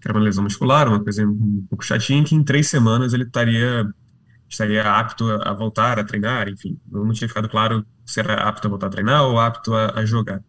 [0.00, 3.24] que era uma lesão muscular, uma coisa um pouco chatinha, que em três semanas ele
[3.24, 3.86] estaria,
[4.48, 6.80] estaria apto a voltar a treinar, enfim.
[6.90, 10.06] Não tinha ficado claro se era apto a voltar a treinar ou apto a, a
[10.06, 10.42] jogar.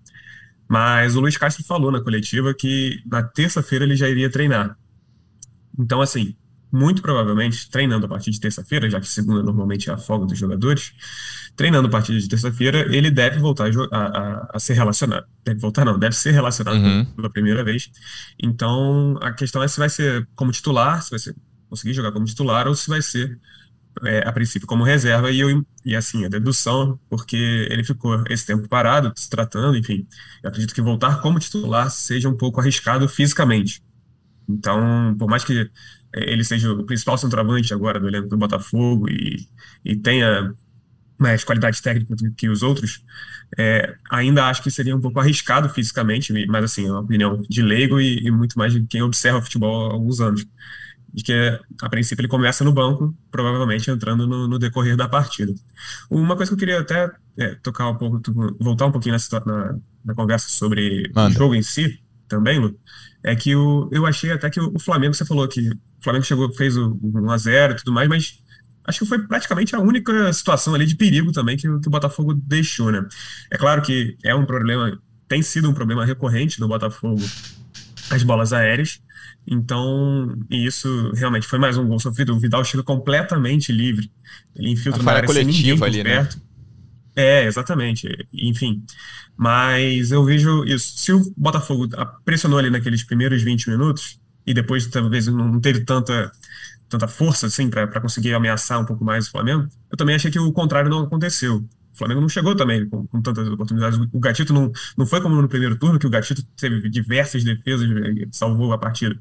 [0.70, 4.78] Mas o Luiz Castro falou na coletiva que na terça-feira ele já iria treinar.
[5.78, 6.34] Então, assim,
[6.72, 10.38] muito provavelmente, treinando a partir de terça-feira, já que segunda normalmente é a folga dos
[10.38, 10.94] jogadores,
[11.56, 15.26] treinando a partir de terça-feira, ele deve voltar a, a, a, ser relacionado.
[15.44, 17.06] Deve voltar, não, deve ser relacionado uhum.
[17.06, 17.90] pela primeira vez.
[18.42, 21.36] Então, a questão é se vai ser como titular, se vai ser,
[21.70, 23.40] conseguir jogar como titular, ou se vai ser,
[24.04, 25.32] é, a princípio, como reserva.
[25.32, 30.06] E, eu, e assim, a dedução, porque ele ficou esse tempo parado, se tratando, enfim.
[30.44, 33.82] Eu acredito que voltar como titular seja um pouco arriscado fisicamente.
[34.48, 35.70] Então, por mais que
[36.14, 39.48] ele seja o principal centroavante agora do elenco do Botafogo e,
[39.84, 40.54] e tenha
[41.18, 43.04] mais qualidade técnica do que os outros,
[43.58, 47.62] é, ainda acho que seria um pouco arriscado fisicamente, mas assim, é uma opinião de
[47.62, 50.46] leigo e, e, muito mais de quem observa o futebol há alguns anos.
[51.12, 55.52] De que, a princípio, ele começa no banco, provavelmente entrando no, no decorrer da partida.
[56.12, 58.22] Uma coisa que eu queria até é, tocar um pouco,
[58.60, 61.30] voltar um pouquinho na, na, na conversa sobre Manda.
[61.30, 62.78] o jogo em si, também, Lu,
[63.24, 66.52] é que o, eu achei até que o Flamengo, você falou que o Flamengo chegou,
[66.54, 68.40] fez o 1x0 e tudo mais, mas
[68.86, 72.34] acho que foi praticamente a única situação ali de perigo também que, que o Botafogo
[72.34, 73.06] deixou, né?
[73.52, 77.22] É claro que é um problema, tem sido um problema recorrente do Botafogo
[78.10, 79.02] as bolas aéreas,
[79.50, 82.36] então, e isso realmente foi mais um gol sofrido.
[82.36, 84.12] O Vidal chega completamente livre.
[84.54, 86.16] Ele infiltra na área coletiva ali, né?
[86.16, 86.38] perto.
[86.38, 86.44] né?
[87.16, 88.10] É, exatamente.
[88.34, 88.84] Enfim.
[89.38, 90.98] Mas eu vejo isso.
[90.98, 91.88] Se o Botafogo
[92.26, 96.32] pressionou ali naqueles primeiros 20 minutos, e depois talvez não teve tanta
[96.90, 100.40] tanta força assim para conseguir ameaçar um pouco mais o Flamengo, eu também achei que
[100.40, 101.58] o contrário não aconteceu.
[101.58, 104.00] O Flamengo não chegou também com, com tantas oportunidades.
[104.14, 107.90] O Gatito não, não foi como no primeiro turno, que o Gatito teve diversas defesas
[107.90, 109.20] e salvou a partida.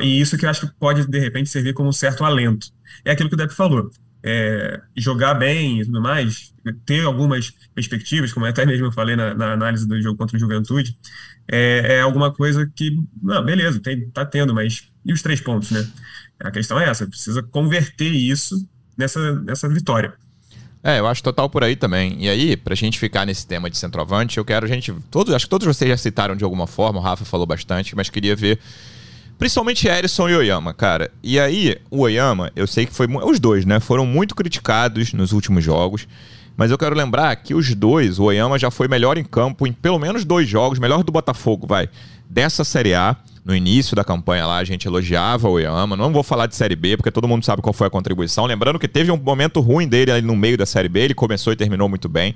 [0.00, 2.68] E isso que eu acho que pode, de repente, servir como um certo alento.
[3.04, 3.90] É aquilo que o Depp falou.
[4.26, 6.54] É, jogar bem e tudo mais,
[6.86, 10.40] ter algumas perspectivas, como até mesmo eu falei na, na análise do jogo contra o
[10.40, 10.96] Juventude,
[11.46, 15.70] é, é alguma coisa que, não, beleza, tem, tá tendo, mas e os três pontos,
[15.70, 15.86] né?
[16.40, 20.14] A questão é essa, precisa converter isso nessa, nessa vitória.
[20.82, 22.22] É, eu acho total por aí também.
[22.22, 24.92] E aí, pra gente ficar nesse tema de centroavante, eu quero a gente.
[25.10, 28.10] Todos, acho que todos vocês já citaram de alguma forma, o Rafa falou bastante, mas
[28.10, 28.58] queria ver.
[29.38, 31.10] Principalmente Erison e Oyama, cara.
[31.22, 33.06] E aí, o Oyama, eu sei que foi.
[33.24, 33.80] Os dois, né?
[33.80, 36.06] Foram muito criticados nos últimos jogos.
[36.56, 39.72] Mas eu quero lembrar que os dois, o Oyama já foi melhor em campo em
[39.72, 41.88] pelo menos dois jogos, melhor do Botafogo, vai,
[42.30, 45.96] dessa Série A no início da campanha lá, a gente elogiava o Oyama.
[45.96, 48.46] Não vou falar de Série B, porque todo mundo sabe qual foi a contribuição.
[48.46, 51.52] Lembrando que teve um momento ruim dele ali no meio da Série B, ele começou
[51.52, 52.34] e terminou muito bem,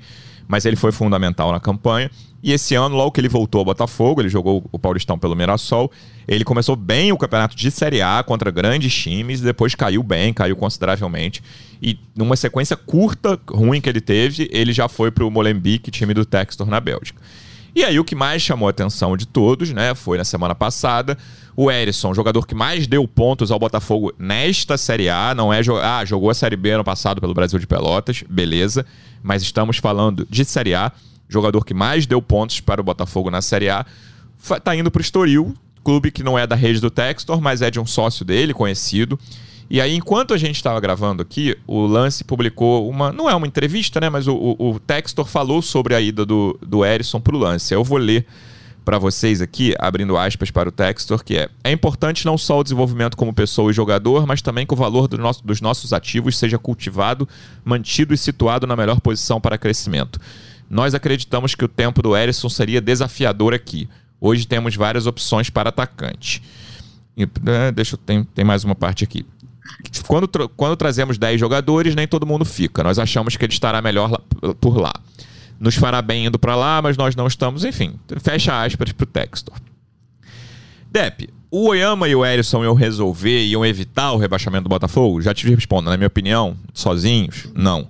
[0.49, 2.09] mas ele foi fundamental na campanha.
[2.41, 5.91] E esse ano, logo que ele voltou ao Botafogo, ele jogou o Paulistão pelo Mirassol,
[6.27, 10.55] ele começou bem o campeonato de Série A contra grandes times, depois caiu bem, caiu
[10.55, 11.43] consideravelmente.
[11.79, 16.15] E numa sequência curta, ruim que ele teve, ele já foi para o Molenbeek, time
[16.15, 17.21] do Textor na Bélgica.
[17.75, 21.15] E aí o que mais chamou a atenção de todos, né, foi na semana passada,
[21.61, 26.05] o Erisson, jogador que mais deu pontos ao Botafogo nesta Série A, não é ah,
[26.05, 28.85] jogou a Série B ano passado pelo Brasil de Pelotas, beleza,
[29.21, 30.89] mas estamos falando de Série A,
[31.27, 33.85] jogador que mais deu pontos para o Botafogo na Série A,
[34.63, 37.69] tá indo para o Estoril, clube que não é da rede do Textor, mas é
[37.69, 39.19] de um sócio dele, conhecido.
[39.69, 43.11] E aí, enquanto a gente estava gravando aqui, o Lance publicou uma.
[43.11, 44.09] Não é uma entrevista, né?
[44.09, 46.79] Mas o, o, o Textor falou sobre a ida do, do
[47.21, 47.73] para o Lance.
[47.73, 48.25] Eu vou ler
[48.85, 52.63] para vocês aqui, abrindo aspas para o Textor, que é: É importante não só o
[52.63, 56.37] desenvolvimento como pessoa e jogador, mas também que o valor do nosso, dos nossos ativos
[56.37, 57.27] seja cultivado,
[57.63, 60.19] mantido e situado na melhor posição para crescimento.
[60.69, 63.89] Nós acreditamos que o tempo do Erisson seria desafiador aqui.
[64.21, 66.43] Hoje temos várias opções para atacante.
[67.17, 67.97] E, né, deixa eu.
[67.97, 69.25] Tem, tem mais uma parte aqui.
[70.07, 72.83] Quando, quando trazemos 10 jogadores, nem todo mundo fica.
[72.83, 74.93] Nós achamos que ele estará melhor lá, por lá.
[75.59, 77.65] Nos fará bem indo para lá, mas nós não estamos.
[77.65, 79.55] Enfim, fecha aspas pro Textor.
[80.91, 85.21] Dep, o Oyama e o Erisson iam resolver, iam evitar o rebaixamento do Botafogo?
[85.21, 87.87] Já te respondo, na minha opinião, sozinhos, não.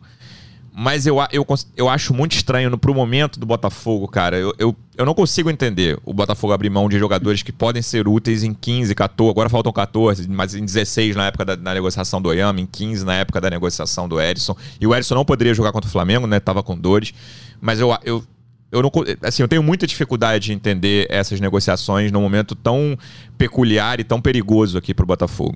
[0.73, 4.37] Mas eu, eu, eu acho muito estranho no, pro momento do Botafogo, cara.
[4.37, 8.05] Eu, eu, eu não consigo entender o Botafogo abrir mão de jogadores que podem ser
[8.05, 12.21] úteis em 15, 14, agora faltam 14, mas em 16 na época da, da negociação
[12.21, 14.57] do Oyama, em 15 na época da negociação do Edson.
[14.77, 16.37] E o Edson não poderia jogar contra o Flamengo, né?
[16.41, 17.13] Tava com dores.
[17.61, 18.21] Mas eu, eu,
[18.69, 18.91] eu não
[19.23, 22.99] assim, eu tenho muita dificuldade de entender essas negociações num momento tão
[23.37, 25.55] peculiar e tão perigoso aqui pro Botafogo.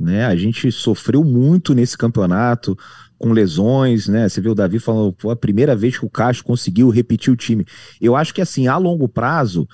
[0.00, 0.24] Né?
[0.24, 2.76] A gente sofreu muito nesse campeonato
[3.18, 4.26] com lesões, né?
[4.26, 7.36] Você vê o Davi falando, foi a primeira vez que o Castro conseguiu repetir o
[7.36, 7.66] time.
[8.00, 9.68] Eu acho que assim, a longo prazo,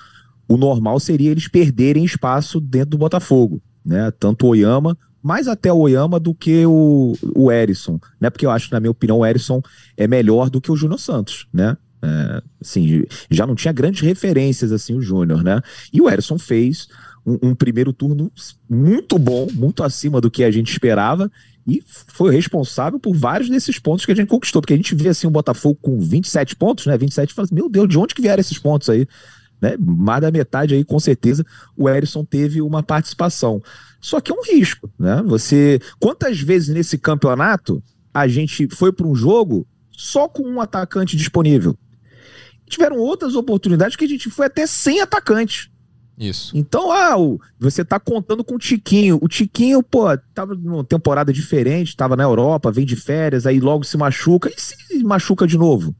[0.45, 4.11] o normal seria eles perderem espaço dentro do Botafogo, né?
[4.19, 8.29] Tanto o Oyama, mais até o Oyama do que o, o Erisson, né?
[8.29, 9.61] Porque eu acho, na minha opinião, o Erisson
[9.95, 11.77] é melhor do que o Júnior Santos, né?
[12.01, 15.61] É, assim, já não tinha grandes referências assim o Júnior, né?
[15.93, 16.89] E o Erisson fez
[17.27, 18.31] um, um, primeiro turno
[18.69, 21.29] muito bom, muito acima do que a gente esperava,
[21.67, 25.09] e foi responsável por vários desses pontos que a gente conquistou, porque a gente vê
[25.09, 26.97] assim o Botafogo com 27 pontos, né?
[26.97, 29.05] 27 e fala assim, meu Deus, de onde que vieram esses pontos aí?
[29.61, 29.75] Né?
[29.77, 33.61] Mais da metade aí, com certeza, o Erisson teve uma participação.
[33.99, 35.21] Só que é um risco, né?
[35.25, 35.81] Você.
[35.99, 41.77] Quantas vezes nesse campeonato a gente foi para um jogo só com um atacante disponível?
[42.69, 45.71] Tiveram outras oportunidades que a gente foi até sem atacante.
[46.17, 46.57] Isso.
[46.57, 47.15] Então, ah,
[47.59, 49.19] você tá contando com o Tiquinho.
[49.21, 53.83] O Tiquinho, pô, tava numa temporada diferente, tava na Europa, vem de férias, aí logo
[53.83, 54.49] se machuca.
[54.49, 55.95] E se machuca de novo?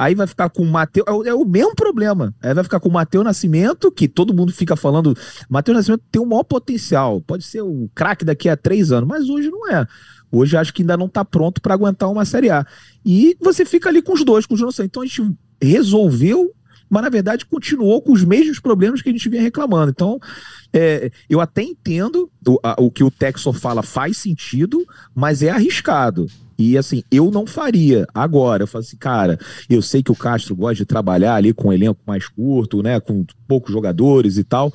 [0.00, 1.06] Aí vai ficar com o Matheus.
[1.06, 2.34] É, é, o mesmo problema.
[2.42, 5.14] Aí vai ficar com o Matheus Nascimento, que todo mundo fica falando.
[5.46, 7.20] Matheus Nascimento tem o maior potencial.
[7.20, 9.86] Pode ser o craque daqui a três anos, mas hoje não é.
[10.32, 12.64] Hoje acho que ainda não tá pronto para aguentar uma Série A.
[13.04, 16.50] E você fica ali com os dois, com o João Então a gente resolveu
[16.90, 19.90] mas na verdade continuou com os mesmos problemas que a gente vinha reclamando.
[19.90, 20.18] Então,
[20.72, 25.50] é, eu até entendo o, a, o que o Texor fala faz sentido, mas é
[25.50, 26.26] arriscado.
[26.58, 28.64] E assim, eu não faria agora.
[28.64, 31.72] Eu falo assim, cara, eu sei que o Castro gosta de trabalhar ali com um
[31.72, 33.00] elenco mais curto, né?
[33.00, 34.72] Com poucos jogadores e tal,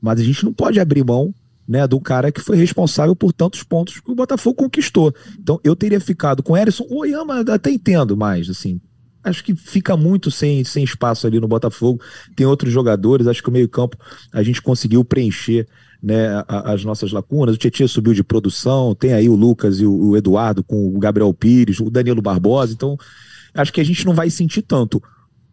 [0.00, 1.34] mas a gente não pode abrir mão
[1.66, 5.14] né, do cara que foi responsável por tantos pontos que o Botafogo conquistou.
[5.38, 8.80] Então eu teria ficado com o Erisson, o Oyama até entendo mais, assim,
[9.24, 12.00] acho que fica muito sem, sem espaço ali no Botafogo.
[12.36, 13.96] Tem outros jogadores, acho que o meio-campo
[14.30, 15.66] a gente conseguiu preencher
[16.02, 17.54] né, as nossas lacunas.
[17.54, 21.32] O Tietchan subiu de produção, tem aí o Lucas e o, Eduardo com o Gabriel
[21.32, 22.74] Pires, o Danilo Barbosa.
[22.74, 22.96] Então,
[23.54, 25.02] acho que a gente não vai sentir tanto.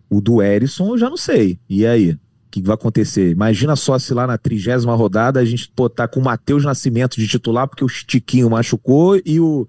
[0.10, 1.58] O do Erisson eu já não sei.
[1.70, 2.12] E aí?
[2.12, 2.20] O
[2.52, 3.32] que vai acontecer?
[3.32, 7.16] Imagina só se lá na trigésima rodada a gente pô, tá com o Matheus Nascimento
[7.16, 9.66] de titular porque o Chiquinho machucou e o,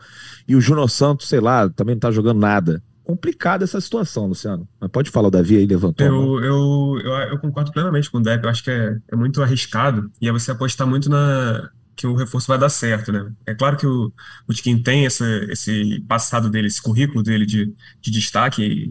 [0.49, 2.83] e o Santos, sei lá, também não tá jogando nada.
[3.13, 4.67] Complicada essa situação, Luciano.
[4.81, 6.07] Mas pode falar, o Davi aí levantou.
[6.07, 8.43] Eu, eu, eu, eu concordo plenamente com o Depp.
[8.43, 12.15] Eu acho que é, é muito arriscado e é você apostar muito na, que o
[12.15, 13.31] reforço vai dar certo, né?
[13.45, 14.11] É claro que o,
[14.49, 18.91] o Tiquinho tem essa, esse passado dele, esse currículo dele de, de destaque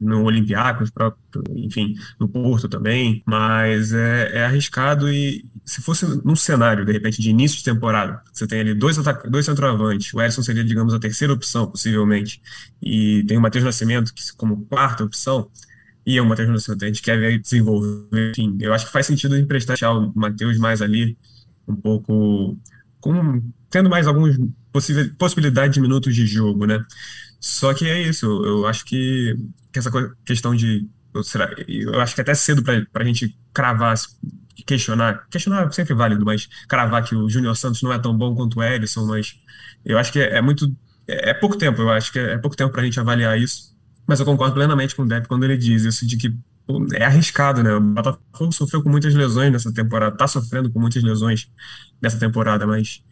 [0.00, 0.90] no Olympiacos,
[1.54, 7.20] enfim, no Porto também, mas é, é, arriscado e se fosse num cenário, de repente,
[7.20, 8.96] de início de temporada, você tem ali dois,
[9.28, 12.40] dois centroavantes, o Erison seria, digamos, a terceira opção, possivelmente,
[12.82, 15.50] e tem o Matheus Nascimento que, como quarta opção,
[16.06, 19.36] e o Matheus Nascimento, a gente quer ver desenvolver, enfim, eu acho que faz sentido
[19.36, 21.16] emprestar o Matheus mais ali,
[21.68, 22.58] um pouco
[23.00, 24.36] com tendo mais algumas
[25.18, 26.84] possibilidades de minutos de jogo, né?
[27.38, 29.34] Só que é isso, eu acho que,
[29.72, 29.90] que essa
[30.24, 30.88] questão de.
[31.12, 33.94] Eu, será, eu acho que é até cedo para a gente cravar,
[34.66, 35.26] questionar.
[35.28, 38.60] Questionar é sempre válido, mas cravar que o Júnior Santos não é tão bom quanto
[38.60, 39.34] o Edson, mas
[39.84, 40.74] eu acho que é, é muito.
[41.06, 43.38] É, é, pouco tempo, eu acho que é, é pouco tempo para a gente avaliar
[43.38, 43.74] isso.
[44.06, 46.34] Mas eu concordo plenamente com o Depp quando ele diz isso de que
[46.94, 47.72] é arriscado, né?
[47.74, 51.50] O Botafogo sofreu com muitas lesões nessa temporada, tá sofrendo com muitas lesões
[52.00, 53.02] nessa temporada, mas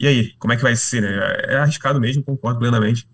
[0.00, 1.08] e aí, como é que vai ser, né?
[1.48, 3.08] É arriscado mesmo, concordo plenamente.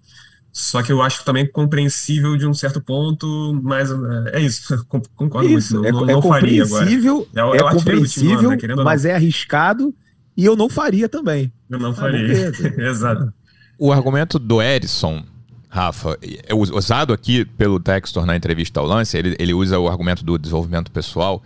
[0.56, 3.90] Só que eu acho também compreensível de um certo ponto, mas
[4.32, 4.86] é isso,
[5.16, 5.88] concordo isso, muito.
[5.88, 8.84] É, não, é não compreensível, é, é compreensível, time, né?
[8.84, 9.92] mas é arriscado
[10.36, 11.52] e eu não faria também.
[11.68, 12.52] Eu não faria,
[12.88, 13.34] exato.
[13.76, 15.24] O argumento do Edson
[15.68, 20.24] Rafa, é usado aqui pelo Textor na entrevista ao lance, ele, ele usa o argumento
[20.24, 21.42] do desenvolvimento pessoal,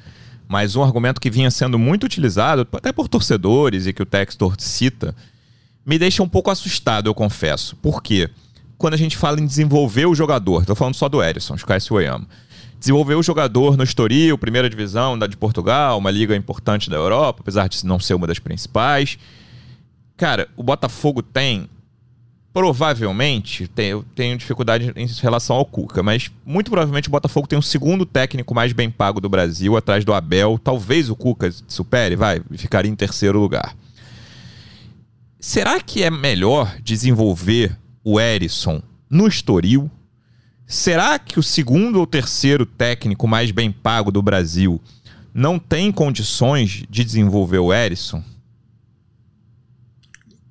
[0.46, 4.54] mas um argumento que vinha sendo muito utilizado, até por torcedores e que o Textor
[4.58, 5.16] cita,
[5.86, 7.74] me deixa um pouco assustado, eu confesso.
[7.76, 8.28] Por quê?
[8.78, 11.96] Quando a gente fala em desenvolver o jogador, estou falando só do Erisson, esquece o
[11.96, 12.28] Oyama.
[12.78, 17.40] Desenvolver o jogador no Estoril, primeira divisão da de Portugal, uma liga importante da Europa,
[17.40, 19.18] apesar de não ser uma das principais.
[20.16, 21.68] Cara, o Botafogo tem
[22.52, 27.58] provavelmente, tem, eu tenho dificuldade em relação ao Cuca, mas muito provavelmente o Botafogo tem
[27.58, 30.58] o segundo técnico mais bem pago do Brasil, atrás do Abel.
[30.62, 33.76] Talvez o Cuca supere, vai, ficaria em terceiro lugar.
[35.40, 37.76] Será que é melhor desenvolver
[38.10, 39.90] o Erisson no Estoril?
[40.66, 44.80] Será que o segundo ou terceiro técnico mais bem pago do Brasil
[45.34, 48.24] não tem condições de desenvolver o Erisson?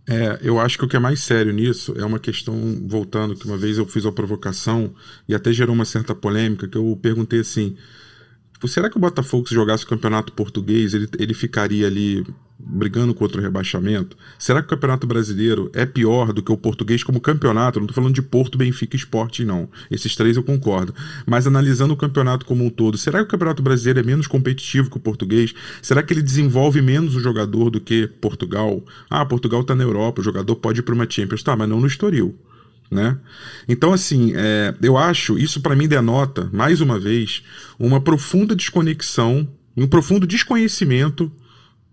[0.08, 3.48] É, eu acho que o que é mais sério nisso é uma questão, voltando, que
[3.48, 4.94] uma vez eu fiz uma provocação
[5.28, 7.76] e até gerou uma certa polêmica, que eu perguntei assim,
[8.54, 12.24] tipo, será que o Botafogo, se jogasse o campeonato português, ele, ele ficaria ali
[12.60, 14.18] brigando contra o rebaixamento?
[14.40, 17.80] Será que o Campeonato Brasileiro é pior do que o português como campeonato?
[17.80, 19.70] Não estou falando de Porto, Benfica e Esporte, não.
[19.92, 20.94] Esses três eu concordo.
[21.26, 24.90] Mas analisando o campeonato como um todo, será que o Campeonato Brasileiro é menos competitivo
[24.90, 25.54] que o português?
[25.82, 28.84] Será que ele desenvolve menos o jogador do que Portugal?
[29.10, 31.44] Ah, Portugal está na Europa, o jogador pode ir para uma Champions.
[31.44, 32.36] Tá, mas não no Estoril.
[32.90, 33.18] Né?
[33.68, 37.44] Então, assim, é, eu acho, isso para mim denota, mais uma vez,
[37.78, 41.32] uma profunda desconexão, um profundo desconhecimento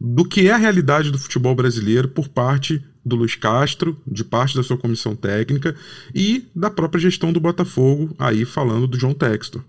[0.07, 4.55] do que é a realidade do futebol brasileiro por parte do Luiz Castro, de parte
[4.55, 5.75] da sua comissão técnica
[6.15, 9.63] e da própria gestão do Botafogo, aí falando do João Textor.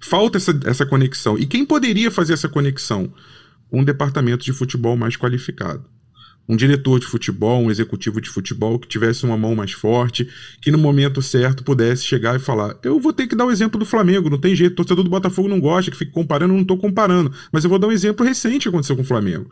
[0.00, 1.38] Falta essa, essa conexão.
[1.38, 3.12] E quem poderia fazer essa conexão?
[3.70, 5.84] Um departamento de futebol mais qualificado
[6.48, 10.28] um diretor de futebol, um executivo de futebol que tivesse uma mão mais forte,
[10.60, 13.78] que no momento certo pudesse chegar e falar: eu vou ter que dar o exemplo
[13.78, 16.76] do Flamengo, não tem jeito, torcedor do Botafogo não gosta que fique comparando, não estou
[16.76, 19.48] comparando, mas eu vou dar um exemplo recente que aconteceu com o Flamengo.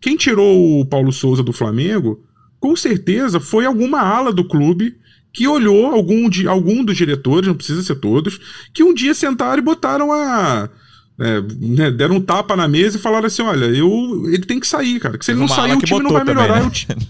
[0.00, 2.22] Quem tirou o Paulo Souza do Flamengo,
[2.60, 4.96] com certeza foi alguma ala do clube
[5.32, 8.38] que olhou algum, de, algum dos diretores, não precisa ser todos,
[8.72, 10.70] que um dia sentaram e botaram a
[11.16, 14.98] né, deram um tapa na mesa e falaram assim: olha, eu, ele tem que sair,
[14.98, 15.16] cara.
[15.16, 16.54] Que se ele não sair, o time não vai melhorar.
[16.54, 16.70] Também, né?
[16.70, 17.08] time...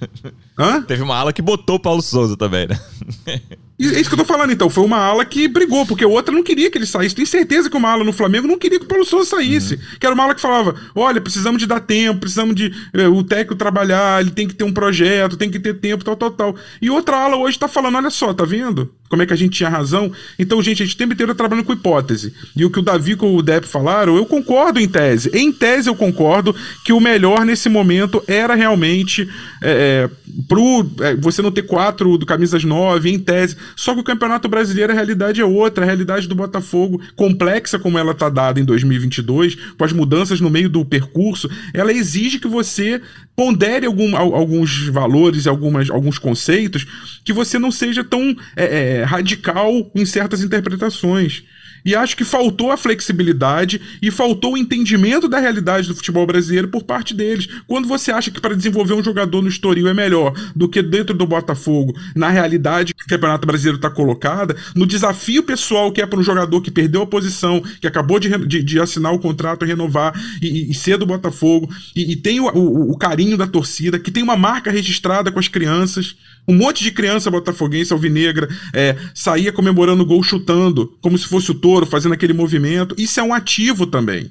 [0.58, 0.82] Hã?
[0.82, 2.78] Teve uma ala que botou o Paulo Souza também, né?
[3.76, 4.70] E é isso que eu tô falando, então.
[4.70, 7.14] Foi uma ala que brigou, porque a outra não queria que ele saísse.
[7.14, 9.74] Tem certeza que uma ala no Flamengo não queria que o Paulo Souza saísse.
[9.74, 9.80] Uhum.
[9.98, 13.24] Que era uma ala que falava: olha, precisamos de dar tempo, precisamos de é, o
[13.24, 16.56] técnico trabalhar, ele tem que ter um projeto, tem que ter tempo, tal, tal, tal.
[16.80, 18.92] E outra ala hoje tá falando: olha só, tá vendo?
[19.08, 20.10] Como é que a gente tinha razão?
[20.38, 22.32] Então, gente, a gente o tempo inteiro tá trabalhando com hipótese.
[22.56, 25.30] E o que o Davi e o Depp falaram, eu concordo em tese.
[25.32, 29.28] Em tese, eu concordo que o melhor nesse momento era realmente
[29.62, 30.08] é,
[30.48, 30.84] pro,
[31.20, 33.56] você não ter quatro do camisas nove, em tese.
[33.76, 35.84] Só que o Campeonato Brasileiro, a realidade é outra.
[35.84, 40.50] A realidade do Botafogo, complexa como ela está dada em 2022, com as mudanças no
[40.50, 43.00] meio do percurso, ela exige que você
[43.36, 46.86] pondere algum, alguns valores, algumas, alguns conceitos,
[47.24, 48.64] que você não seja tão é,
[48.98, 51.44] é, radical em certas interpretações.
[51.84, 56.68] E acho que faltou a flexibilidade e faltou o entendimento da realidade do futebol brasileiro
[56.68, 57.48] por parte deles.
[57.66, 61.14] Quando você acha que para desenvolver um jogador no Estoril é melhor do que dentro
[61.14, 66.06] do Botafogo, na realidade que o Campeonato Brasileiro está colocada, no desafio pessoal que é
[66.06, 69.64] para um jogador que perdeu a posição, que acabou de, de, de assinar o contrato,
[69.64, 73.98] renovar e, e ser do Botafogo, e, e tem o, o, o carinho da torcida,
[73.98, 76.16] que tem uma marca registrada com as crianças.
[76.46, 81.54] Um monte de criança botafoguense alvinegra é, saía comemorando gol chutando, como se fosse o
[81.86, 82.94] fazendo aquele movimento.
[82.98, 84.30] Isso é um ativo também.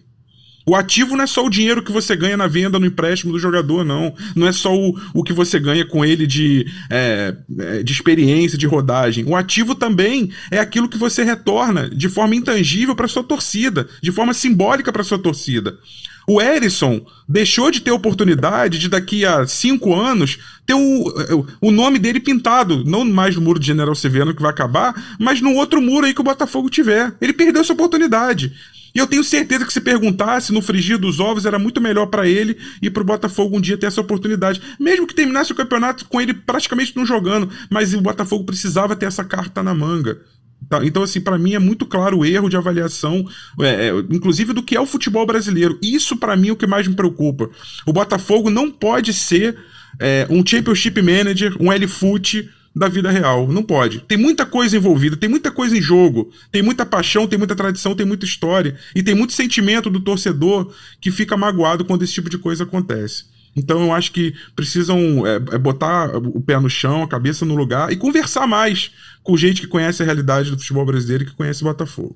[0.65, 3.39] O ativo não é só o dinheiro que você ganha na venda, no empréstimo do
[3.39, 4.15] jogador, não.
[4.33, 8.57] Não é só o, o que você ganha com ele de, é, é de experiência,
[8.57, 9.25] de rodagem.
[9.25, 14.11] O ativo também é aquilo que você retorna de forma intangível para sua torcida, de
[14.11, 15.77] forma simbólica para sua torcida.
[16.27, 21.99] O Erisson deixou de ter oportunidade de daqui a cinco anos ter o, o nome
[21.99, 25.81] dele pintado, não mais no muro de General Severo que vai acabar, mas no outro
[25.81, 27.13] muro aí que o Botafogo tiver.
[27.19, 28.53] Ele perdeu essa oportunidade.
[28.95, 32.27] E eu tenho certeza que se perguntasse no frigir dos ovos era muito melhor para
[32.27, 34.61] ele e para o Botafogo um dia ter essa oportunidade.
[34.79, 39.07] Mesmo que terminasse o campeonato com ele praticamente não jogando, mas o Botafogo precisava ter
[39.07, 40.21] essa carta na manga.
[40.69, 40.85] Tá?
[40.85, 43.27] Então, assim, para mim é muito claro o erro de avaliação,
[43.59, 45.77] é, é, inclusive do que é o futebol brasileiro.
[45.81, 47.49] Isso, para mim, é o que mais me preocupa.
[47.85, 49.57] O Botafogo não pode ser
[49.99, 53.47] é, um Championship Manager, um L-Foot da vida real.
[53.47, 53.99] Não pode.
[53.99, 57.95] Tem muita coisa envolvida, tem muita coisa em jogo, tem muita paixão, tem muita tradição,
[57.95, 62.29] tem muita história e tem muito sentimento do torcedor que fica magoado quando esse tipo
[62.29, 63.25] de coisa acontece.
[63.55, 67.55] Então eu acho que precisam é, é botar o pé no chão, a cabeça no
[67.55, 68.91] lugar e conversar mais
[69.21, 72.15] com gente que conhece a realidade do futebol brasileiro e que conhece o Botafogo.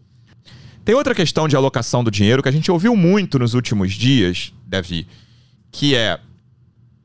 [0.83, 4.53] Tem outra questão de alocação do dinheiro que a gente ouviu muito nos últimos dias,
[4.65, 5.07] Davi,
[5.71, 6.19] que é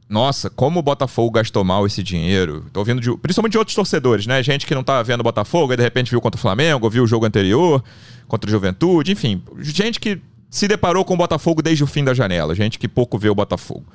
[0.09, 2.67] nossa, como o Botafogo gastou mal esse dinheiro.
[2.71, 4.43] Tô ouvindo de, principalmente de outros torcedores, né?
[4.43, 7.03] Gente que não tá vendo o Botafogo e de repente viu contra o Flamengo, viu
[7.03, 7.83] o jogo anterior,
[8.29, 9.43] contra o Juventude, enfim.
[9.59, 10.21] Gente que
[10.51, 13.35] se deparou com o Botafogo desde o fim da janela, gente que pouco vê o
[13.35, 13.87] Botafogo.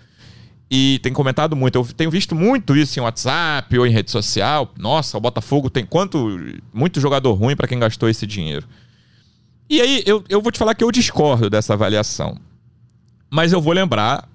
[0.70, 4.74] E tem comentado muito, eu tenho visto muito isso em WhatsApp ou em rede social.
[4.78, 6.38] Nossa, o Botafogo tem quanto.
[6.74, 8.68] Muito jogador ruim para quem gastou esse dinheiro.
[9.70, 12.38] E aí, eu, eu vou te falar que eu discordo dessa avaliação.
[13.30, 14.28] Mas eu vou lembrar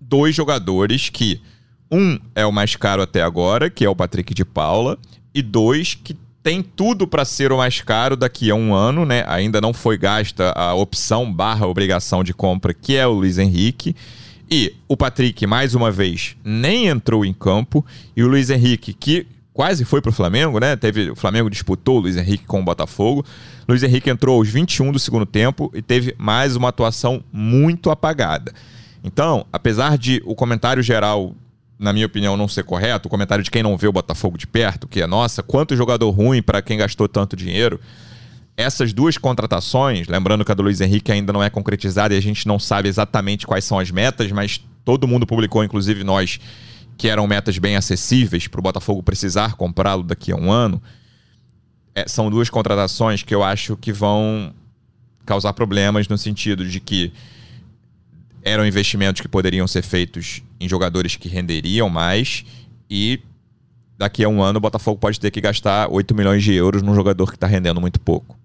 [0.00, 1.40] dois jogadores que.
[1.90, 4.98] Um é o mais caro até agora, que é o Patrick de Paula,
[5.34, 9.24] e dois que tem tudo para ser o mais caro daqui a um ano, né?
[9.26, 13.94] Ainda não foi gasta a opção barra obrigação de compra, que é o Luiz Henrique.
[14.50, 17.84] E o Patrick, mais uma vez, nem entrou em campo.
[18.16, 20.76] E o Luiz Henrique, que quase foi pro Flamengo, né?
[20.76, 23.24] Teve, o Flamengo disputou o Luiz Henrique com o Botafogo.
[23.68, 28.52] Luiz Henrique entrou aos 21 do segundo tempo e teve mais uma atuação muito apagada.
[29.02, 31.34] Então, apesar de o comentário geral,
[31.78, 34.46] na minha opinião, não ser correto, o comentário de quem não vê o Botafogo de
[34.46, 37.80] perto, que é, nossa, quanto jogador ruim para quem gastou tanto dinheiro
[38.56, 42.22] essas duas contratações, lembrando que a do Luiz Henrique ainda não é concretizada e a
[42.22, 46.38] gente não sabe exatamente quais são as metas, mas todo mundo publicou, inclusive nós,
[46.96, 50.80] que eram metas bem acessíveis para o Botafogo precisar comprá-lo daqui a um ano.
[51.94, 54.52] É, são duas contratações que eu acho que vão
[55.26, 57.12] causar problemas no sentido de que
[58.42, 62.44] eram investimentos que poderiam ser feitos em jogadores que renderiam mais
[62.90, 63.20] e
[63.96, 66.94] daqui a um ano o Botafogo pode ter que gastar 8 milhões de euros num
[66.94, 68.36] jogador que está rendendo muito pouco.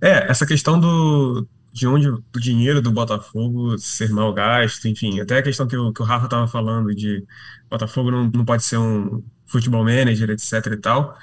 [0.00, 5.38] É, essa questão do, de onde do dinheiro do Botafogo ser mal gasto, enfim, até
[5.38, 7.24] a questão que o, que o Rafa estava falando de
[7.70, 11.16] Botafogo não, não pode ser um futebol manager, etc e tal,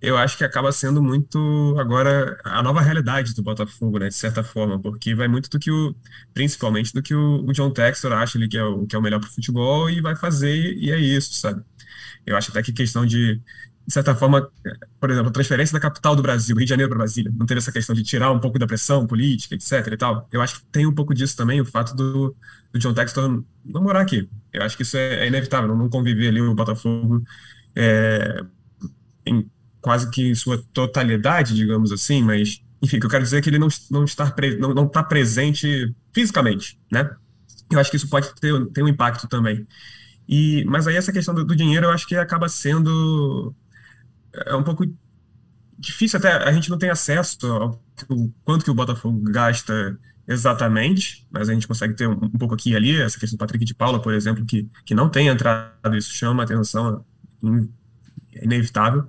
[0.00, 4.42] eu acho que acaba sendo muito agora a nova realidade do Botafogo, né, de certa
[4.42, 5.94] forma, porque vai muito do que o,
[6.34, 9.02] principalmente do que o, o John Textor acha ele que é o, que é o
[9.02, 11.62] melhor para o futebol e vai fazer e é isso, sabe?
[12.26, 13.40] Eu acho até que questão de
[13.86, 14.48] de certa forma,
[15.00, 17.58] por exemplo, a transferência da capital do Brasil, Rio de Janeiro para Brasília, não teve
[17.58, 20.28] essa questão de tirar um pouco da pressão política, etc e tal.
[20.32, 22.34] Eu acho que tem um pouco disso também, o fato do,
[22.72, 24.28] do John Textor não morar aqui.
[24.52, 27.24] Eu acho que isso é, é inevitável, não conviver ali o Botafogo
[27.74, 28.44] é,
[29.26, 33.38] em quase que em sua totalidade, digamos assim, mas, enfim, o que eu quero dizer
[33.38, 37.10] é que ele não, não, estar pre, não, não está presente fisicamente, né?
[37.70, 39.66] Eu acho que isso pode ter, ter um impacto também.
[40.28, 43.54] E, mas aí essa questão do, do dinheiro eu acho que acaba sendo
[44.34, 44.84] é um pouco
[45.78, 47.82] difícil até, a gente não tem acesso ao
[48.44, 52.70] quanto que o Botafogo gasta exatamente, mas a gente consegue ter um, um, pouco aqui
[52.70, 55.96] e ali, essa questão do Patrick de Paula, por exemplo, que, que não tem entrado,
[55.96, 57.04] isso chama a atenção,
[58.34, 59.04] é inevitável.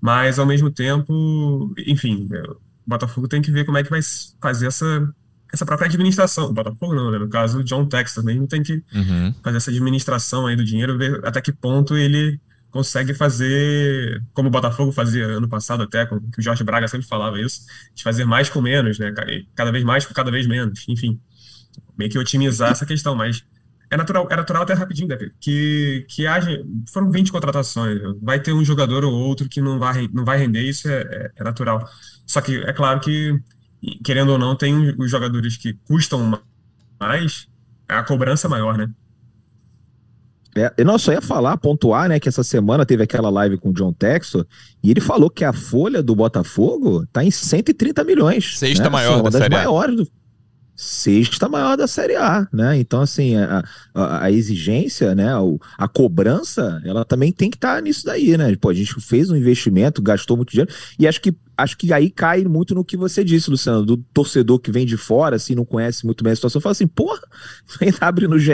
[0.00, 4.00] Mas, ao mesmo tempo, enfim, o Botafogo tem que ver como é que vai
[4.40, 5.14] fazer essa,
[5.52, 6.46] essa própria administração.
[6.46, 7.18] O Botafogo não, né?
[7.18, 9.34] No caso, o John Tex também tem que Uhum.
[9.44, 12.40] fazer essa administração aí do dinheiro, ver até que ponto ele
[12.70, 17.40] consegue fazer, como o Botafogo fazia ano passado até, que o Jorge Braga sempre falava
[17.40, 17.62] isso,
[17.94, 19.12] de fazer mais com menos, né?
[19.12, 21.20] Ca- Cada vez mais com cada vez menos, enfim.
[21.98, 23.44] Meio que otimizar essa questão, mas
[23.90, 26.62] é natural, é natural até rapidinho, Depp, que, que haja,
[26.92, 30.62] foram 20 contratações, vai ter um jogador ou outro que não vai, não vai render,
[30.62, 31.88] isso é, é, é natural.
[32.26, 33.38] Só que é claro que,
[34.04, 36.40] querendo ou não, tem os jogadores que custam
[37.00, 37.48] mais,
[37.88, 38.88] a cobrança é maior, né?
[40.56, 43.70] É, eu não só ia falar, pontuar, né, que essa semana teve aquela live com
[43.70, 44.44] o John Textor
[44.82, 48.58] e ele falou que a folha do Botafogo tá em 130 milhões.
[48.58, 48.90] Sexta né?
[48.90, 49.58] maior Assim, uma da das Série A.
[49.58, 50.08] maiores do...
[50.74, 52.78] Sexta maior da Série A, né?
[52.78, 53.62] Então, assim, a,
[53.94, 58.56] a- a exigência, né, o- a cobrança, ela também tem que estar nisso daí, né?
[58.56, 62.10] Pô, a gente fez um investimento, gastou muito dinheiro, e acho que, acho que aí
[62.10, 65.64] cai muito no que você disse, Luciano, do torcedor que vem de fora, assim, não
[65.64, 67.20] conhece muito bem a situação, fala assim, porra,
[68.00, 68.52] abre no GE,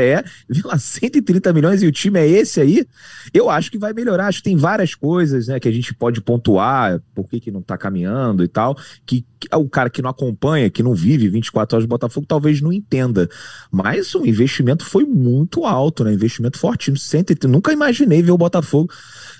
[0.48, 2.86] viu lá, 130 milhões e o time é esse aí?
[3.32, 6.20] Eu acho que vai melhorar, acho que tem várias coisas, né, que a gente pode
[6.20, 10.11] pontuar, por que que não tá caminhando e tal, que, que o cara que não
[10.11, 13.28] acompanha, que não vive 24 horas de Botafogo, talvez não entenda.
[13.70, 16.12] Mas o investimento foi muito alto, né?
[16.12, 16.98] Investimento fortíssimo.
[16.98, 18.92] 130, nunca imaginei ver o Botafogo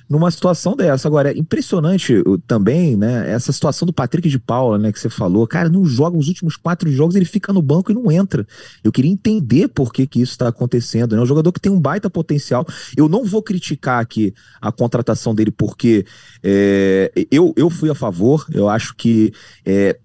[0.09, 1.09] numa situação dessa.
[1.09, 3.31] Agora, é impressionante o- também, né?
[3.31, 4.93] Essa situação do Patrick de Paula, né?
[4.93, 5.47] Que você falou.
[5.47, 8.47] Cara, não joga os últimos quatro jogos, ele fica no banco e não entra.
[8.85, 11.13] Eu queria entender por que, que isso está acontecendo.
[11.15, 11.21] né?
[11.21, 12.65] É um jogador que tem um baita potencial.
[12.97, 16.05] Eu não vou criticar aqui a contratação dele, porque
[16.43, 18.47] é, eu, eu fui a favor.
[18.53, 19.33] Eu acho que,
[19.65, 19.99] é,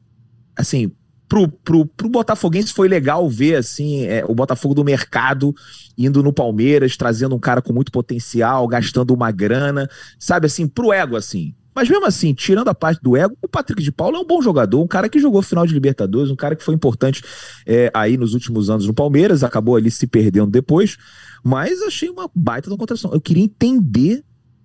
[0.55, 0.91] assim,
[1.31, 5.55] pro, pro, pro Botafoguense foi legal ver assim é, o Botafogo do mercado
[5.97, 10.91] indo no Palmeiras, trazendo um cara com muito potencial, gastando uma grana, sabe assim, pro
[10.91, 11.55] ego assim.
[11.73, 14.41] Mas mesmo assim, tirando a parte do ego, o Patrick de Paula é um bom
[14.41, 17.23] jogador, um cara que jogou final de Libertadores, um cara que foi importante
[17.65, 20.97] é, aí nos últimos anos no Palmeiras, acabou ali se perdendo depois,
[21.41, 23.13] mas achei uma baita contratação.
[23.13, 24.21] Eu queria entender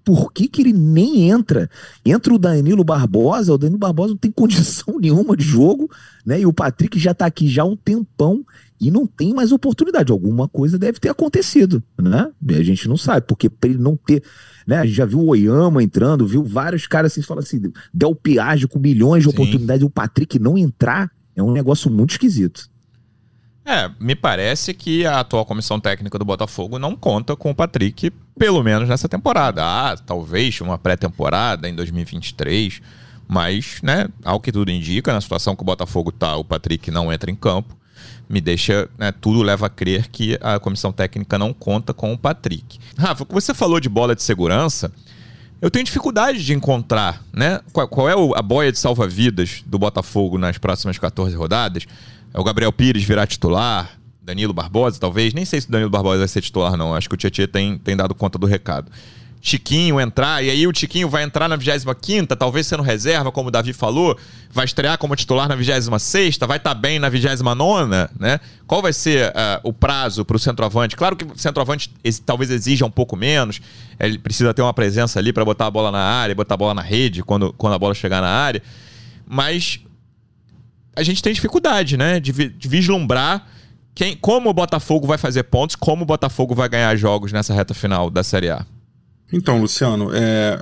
[0.07, 1.69] por que, que ele nem entra.
[2.05, 5.91] Entra o Danilo Barbosa, o Danilo Barbosa não tem condição nenhuma de jogo,
[6.25, 6.41] né?
[6.41, 8.47] E o Patrick já tá aqui já há um tempão
[8.81, 10.13] e não tem mais oportunidade.
[10.13, 12.31] Alguma coisa deve ter acontecido, né?
[12.51, 14.23] A gente não sabe, porque para ele não ter.
[14.65, 14.79] Né?
[14.79, 17.61] A gente já viu o Oyama entrando, viu vários caras assim, falam assim,
[17.93, 19.35] Del Piage com milhões de Sim.
[19.35, 22.71] oportunidades, e o Patrick não entrar é um negócio muito esquisito.
[23.67, 28.13] É, me parece que a atual comissão técnica do Botafogo não conta com o Patrick,
[28.39, 29.61] pelo menos nessa temporada.
[29.65, 32.81] Ah, talvez uma pré-temporada em 2023,
[33.27, 37.13] mas, né, ao que tudo indica, na situação que o Botafogo tá, o Patrick não
[37.13, 37.77] entra em campo.
[38.29, 42.19] Me deixa, né, tudo leva a crer que a comissão técnica não conta com o
[42.19, 42.79] Patrick.
[42.97, 44.93] Rafa, você falou de bola de segurança,
[45.61, 47.61] eu tenho dificuldade de encontrar, né?
[47.73, 51.87] Qual, qual é a boia de salva-vidas do Botafogo nas próximas 14 rodadas?
[52.33, 53.99] É o Gabriel Pires virar titular?
[54.23, 55.33] Danilo Barbosa, talvez?
[55.33, 56.93] Nem sei se o Danilo Barbosa vai ser titular, não.
[56.95, 58.91] Acho que o Tietchan tem, tem dado conta do recado.
[59.49, 63.51] Chiquinho entrar, e aí o Chiquinho vai entrar na 25 talvez sendo reserva, como o
[63.53, 64.19] Davi falou,
[64.51, 67.87] vai estrear como titular na 26 vai estar bem na 29
[68.19, 68.41] né?
[68.67, 70.97] Qual vai ser ah, o prazo para o centroavante?
[70.97, 71.89] Claro que o centroavante
[72.25, 73.61] talvez exija um pouco menos,
[74.01, 76.75] ele precisa ter uma presença ali para botar a bola na área, botar a bola
[76.75, 78.61] na rede quando, quando a bola chegar na área,
[79.25, 79.79] mas
[80.97, 83.47] a gente tem dificuldade, né, de, vi- de vislumbrar
[83.95, 87.73] quem, como o Botafogo vai fazer pontos, como o Botafogo vai ganhar jogos nessa reta
[87.75, 88.67] final da Série A.
[89.33, 90.59] Então, Luciano, é,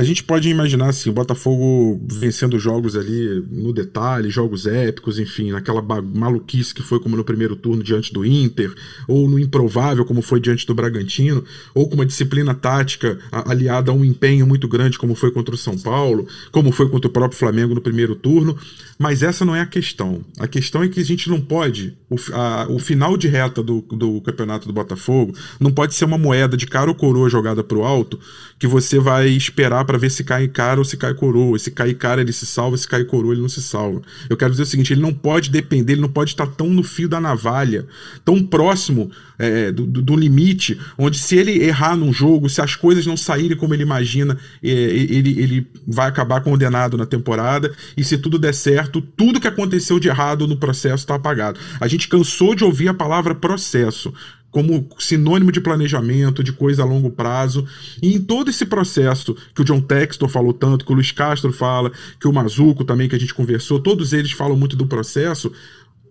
[0.00, 5.50] a, gente pode imaginar assim, o Botafogo vencendo jogos ali no detalhe, jogos épicos, enfim,
[5.50, 8.72] naquela maluquice que foi como no primeiro turno diante do Inter,
[9.08, 13.94] ou no improvável como foi diante do Bragantino, ou com uma disciplina tática aliada a
[13.94, 17.38] um empenho muito grande como foi contra o São Paulo, como foi contra o próprio
[17.38, 18.56] Flamengo no primeiro turno,
[18.98, 20.22] mas essa não é a questão.
[20.38, 23.80] A questão é que a gente não pode, o, a- o final de reta do,
[23.80, 27.82] do campeonato do Botafogo não pode ser uma moeda de cara ou coroa jogada pro
[27.82, 28.18] alto,
[28.58, 31.58] que você vai esperar para ver se cai cara ou se cai coroa.
[31.58, 34.02] Se cai cara ele se salva, se cai coroa ele não se salva.
[34.28, 36.82] Eu quero dizer o seguinte, ele não pode depender, ele não pode estar tão no
[36.82, 37.86] fio da navalha,
[38.26, 42.76] tão próximo é, do, do- do limite, onde se ele errar num jogo, se as
[42.76, 48.04] coisas não saírem como ele imagina, é, ele, ele vai acabar condenado na temporada, e
[48.04, 51.58] se tudo der certo, tudo que aconteceu de errado no processo está apagado.
[51.80, 54.12] A gente cansou de ouvir a palavra processo
[54.54, 57.66] como sinônimo de planejamento, de coisa a longo prazo.
[58.00, 61.52] E em todo esse processo que o John Textor falou tanto, que o Luiz Castro
[61.52, 61.90] fala,
[62.20, 65.50] que o Mazuco também, que a gente conversou, todos eles falam muito do processo.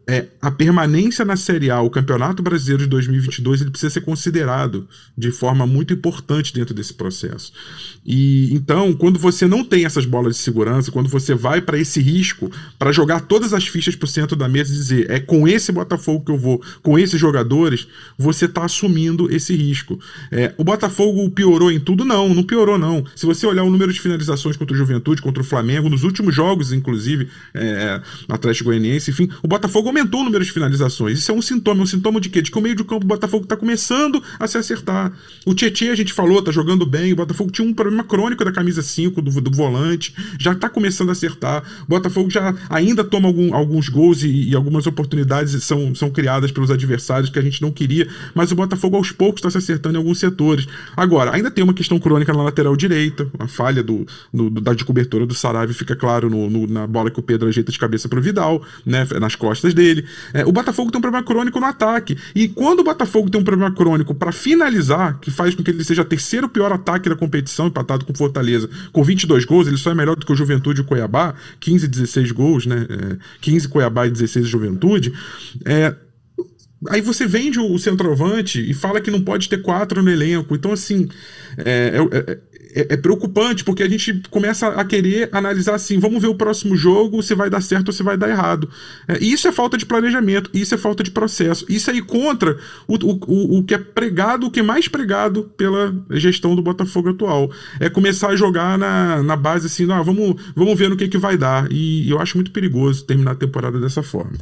[0.06, 4.88] É, a permanência na Série A, o Campeonato Brasileiro de 2022, ele precisa ser considerado
[5.18, 7.54] de forma muito importante dentro desse processo.
[8.06, 12.02] E então, quando você não tem essas bolas de segurança, quando você vai para esse
[12.02, 15.48] risco, para jogar todas as fichas para o centro da mesa e dizer é com
[15.48, 17.88] esse Botafogo que eu vou, com esses jogadores,
[18.18, 19.98] você está assumindo esse risco.
[20.30, 22.04] É, o Botafogo piorou em tudo?
[22.04, 23.06] Não, não piorou não.
[23.16, 26.36] Se você olhar o número de finalizações contra o Juventude, contra o Flamengo, nos últimos
[26.36, 31.20] jogos, inclusive, é, Atlético Goianiense, enfim, o Botafogo aumentou o número de finalizações.
[31.20, 31.82] Isso é um sintoma.
[31.82, 32.42] É um sintoma de quê?
[32.42, 35.14] De que o meio de campo do Botafogo está começando a se acertar.
[35.46, 37.14] O Tietchan, a gente falou, tá jogando bem.
[37.14, 40.14] O Botafogo tinha um problema crônico da camisa 5, do, do volante.
[40.40, 41.64] Já está começando a acertar.
[41.84, 46.52] O Botafogo já ainda toma algum, alguns gols e, e, algumas oportunidades são, são criadas
[46.52, 48.08] pelos adversários que a gente não queria.
[48.34, 50.68] Mas o Botafogo aos poucos está se acertando em alguns setores.
[50.98, 53.28] Agora, ainda tem uma questão crônica na lateral direita.
[53.38, 57.12] A falha do, do da de cobertura do Saraiva fica claro no, no, na bola
[57.12, 59.06] que o Pedro ajeita de cabeça pro Vidal, né?
[59.20, 59.83] Nas costas dele.
[60.34, 62.18] É, o Botafogo tem um problema crônico no ataque.
[62.34, 65.84] E quando o Botafogo tem um problema crônico para finalizar, que faz com que ele
[65.84, 69.92] seja o terceiro pior ataque da competição, empatado com Fortaleza, com 22 gols, ele só
[69.92, 72.88] é melhor do que o Juventude e o Cuiabá, 15 16 gols, né?
[72.90, 75.14] É, 15 Cuiabá e 16 Juventude.
[75.66, 75.94] É,
[76.90, 80.54] Aí você vende o centroavante e fala que não pode ter quatro no elenco.
[80.56, 81.08] Então, assim,
[81.58, 82.40] é, é, é
[82.76, 86.76] é, é, preocupante, porque a gente começa a querer analisar assim: vamos ver o próximo
[86.76, 88.68] jogo, se vai dar certo ou se vai dar errado.
[89.08, 91.66] É, isso é falta de planejamento, isso é falta de processo.
[91.70, 95.96] Isso aí contra o, o, o que é pregado, o que é mais pregado pela
[96.12, 97.52] gestão do Botafogo atual.
[97.80, 101.18] É começar a jogar na, na base assim: ah, vamos, vamos ver no que, que
[101.18, 101.72] vai dar.
[101.72, 104.38] E eu acho muito perigoso terminar a temporada dessa forma.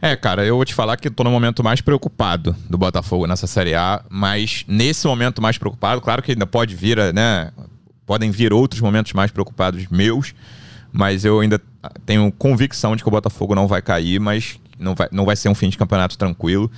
[0.00, 3.48] É, cara, eu vou te falar que tô no momento mais preocupado do Botafogo nessa
[3.48, 7.50] Série A, mas nesse momento mais preocupado, claro que ainda pode vir, né?
[8.06, 10.34] Podem vir outros momentos mais preocupados meus,
[10.92, 11.60] mas eu ainda
[12.06, 15.48] tenho convicção de que o Botafogo não vai cair, mas não vai, não vai ser
[15.48, 16.70] um fim de campeonato tranquilo.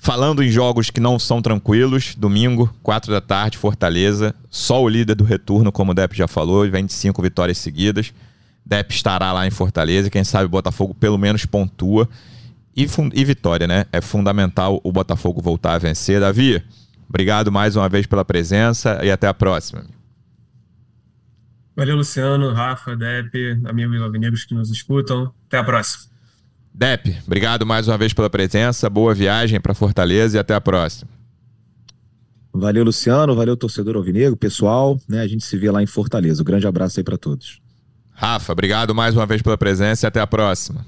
[0.00, 4.34] Falando em jogos que não são tranquilos, domingo, 4 da tarde, Fortaleza.
[4.48, 8.12] Só o líder do retorno, como o Depp já falou, vem de cinco vitórias seguidas.
[8.64, 12.08] Depp estará lá em Fortaleza, quem sabe o Botafogo pelo menos pontua.
[12.78, 13.86] E, e vitória, né?
[13.92, 16.20] É fundamental o Botafogo voltar a vencer.
[16.20, 16.62] Davi,
[17.08, 19.84] obrigado mais uma vez pela presença e até a próxima.
[21.74, 25.34] Valeu, Luciano, Rafa, Dep, amigos alvinegros que nos escutam.
[25.48, 26.04] Até a próxima.
[26.72, 28.88] Dep, obrigado mais uma vez pela presença.
[28.88, 31.10] Boa viagem para Fortaleza e até a próxima.
[32.52, 33.34] Valeu, Luciano.
[33.34, 35.00] Valeu, torcedor alvinegro, pessoal.
[35.08, 36.42] Né, a gente se vê lá em Fortaleza.
[36.42, 37.60] Um grande abraço aí para todos.
[38.12, 40.86] Rafa, obrigado mais uma vez pela presença e até a próxima.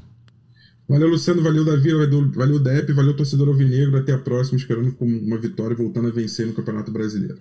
[0.90, 1.40] Valeu, Luciano.
[1.40, 1.92] Valeu, Davi.
[2.34, 2.92] Valeu, Depp.
[2.92, 3.96] Valeu, torcedor Alvinegro.
[3.96, 7.38] Até a próxima, esperando com uma vitória voltando a vencer no Campeonato Brasileiro.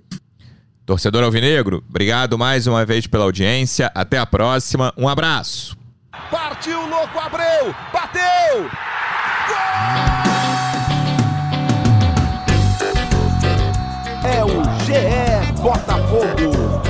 [0.85, 3.91] Torcedor Alvinegro, obrigado mais uma vez pela audiência.
[3.95, 4.93] Até a próxima.
[4.95, 5.75] Um abraço.
[6.29, 7.73] Partiu, louco, Abreu!
[7.91, 8.69] Bateu!
[9.47, 9.89] Gol!
[14.25, 16.88] É o GE Botafogo.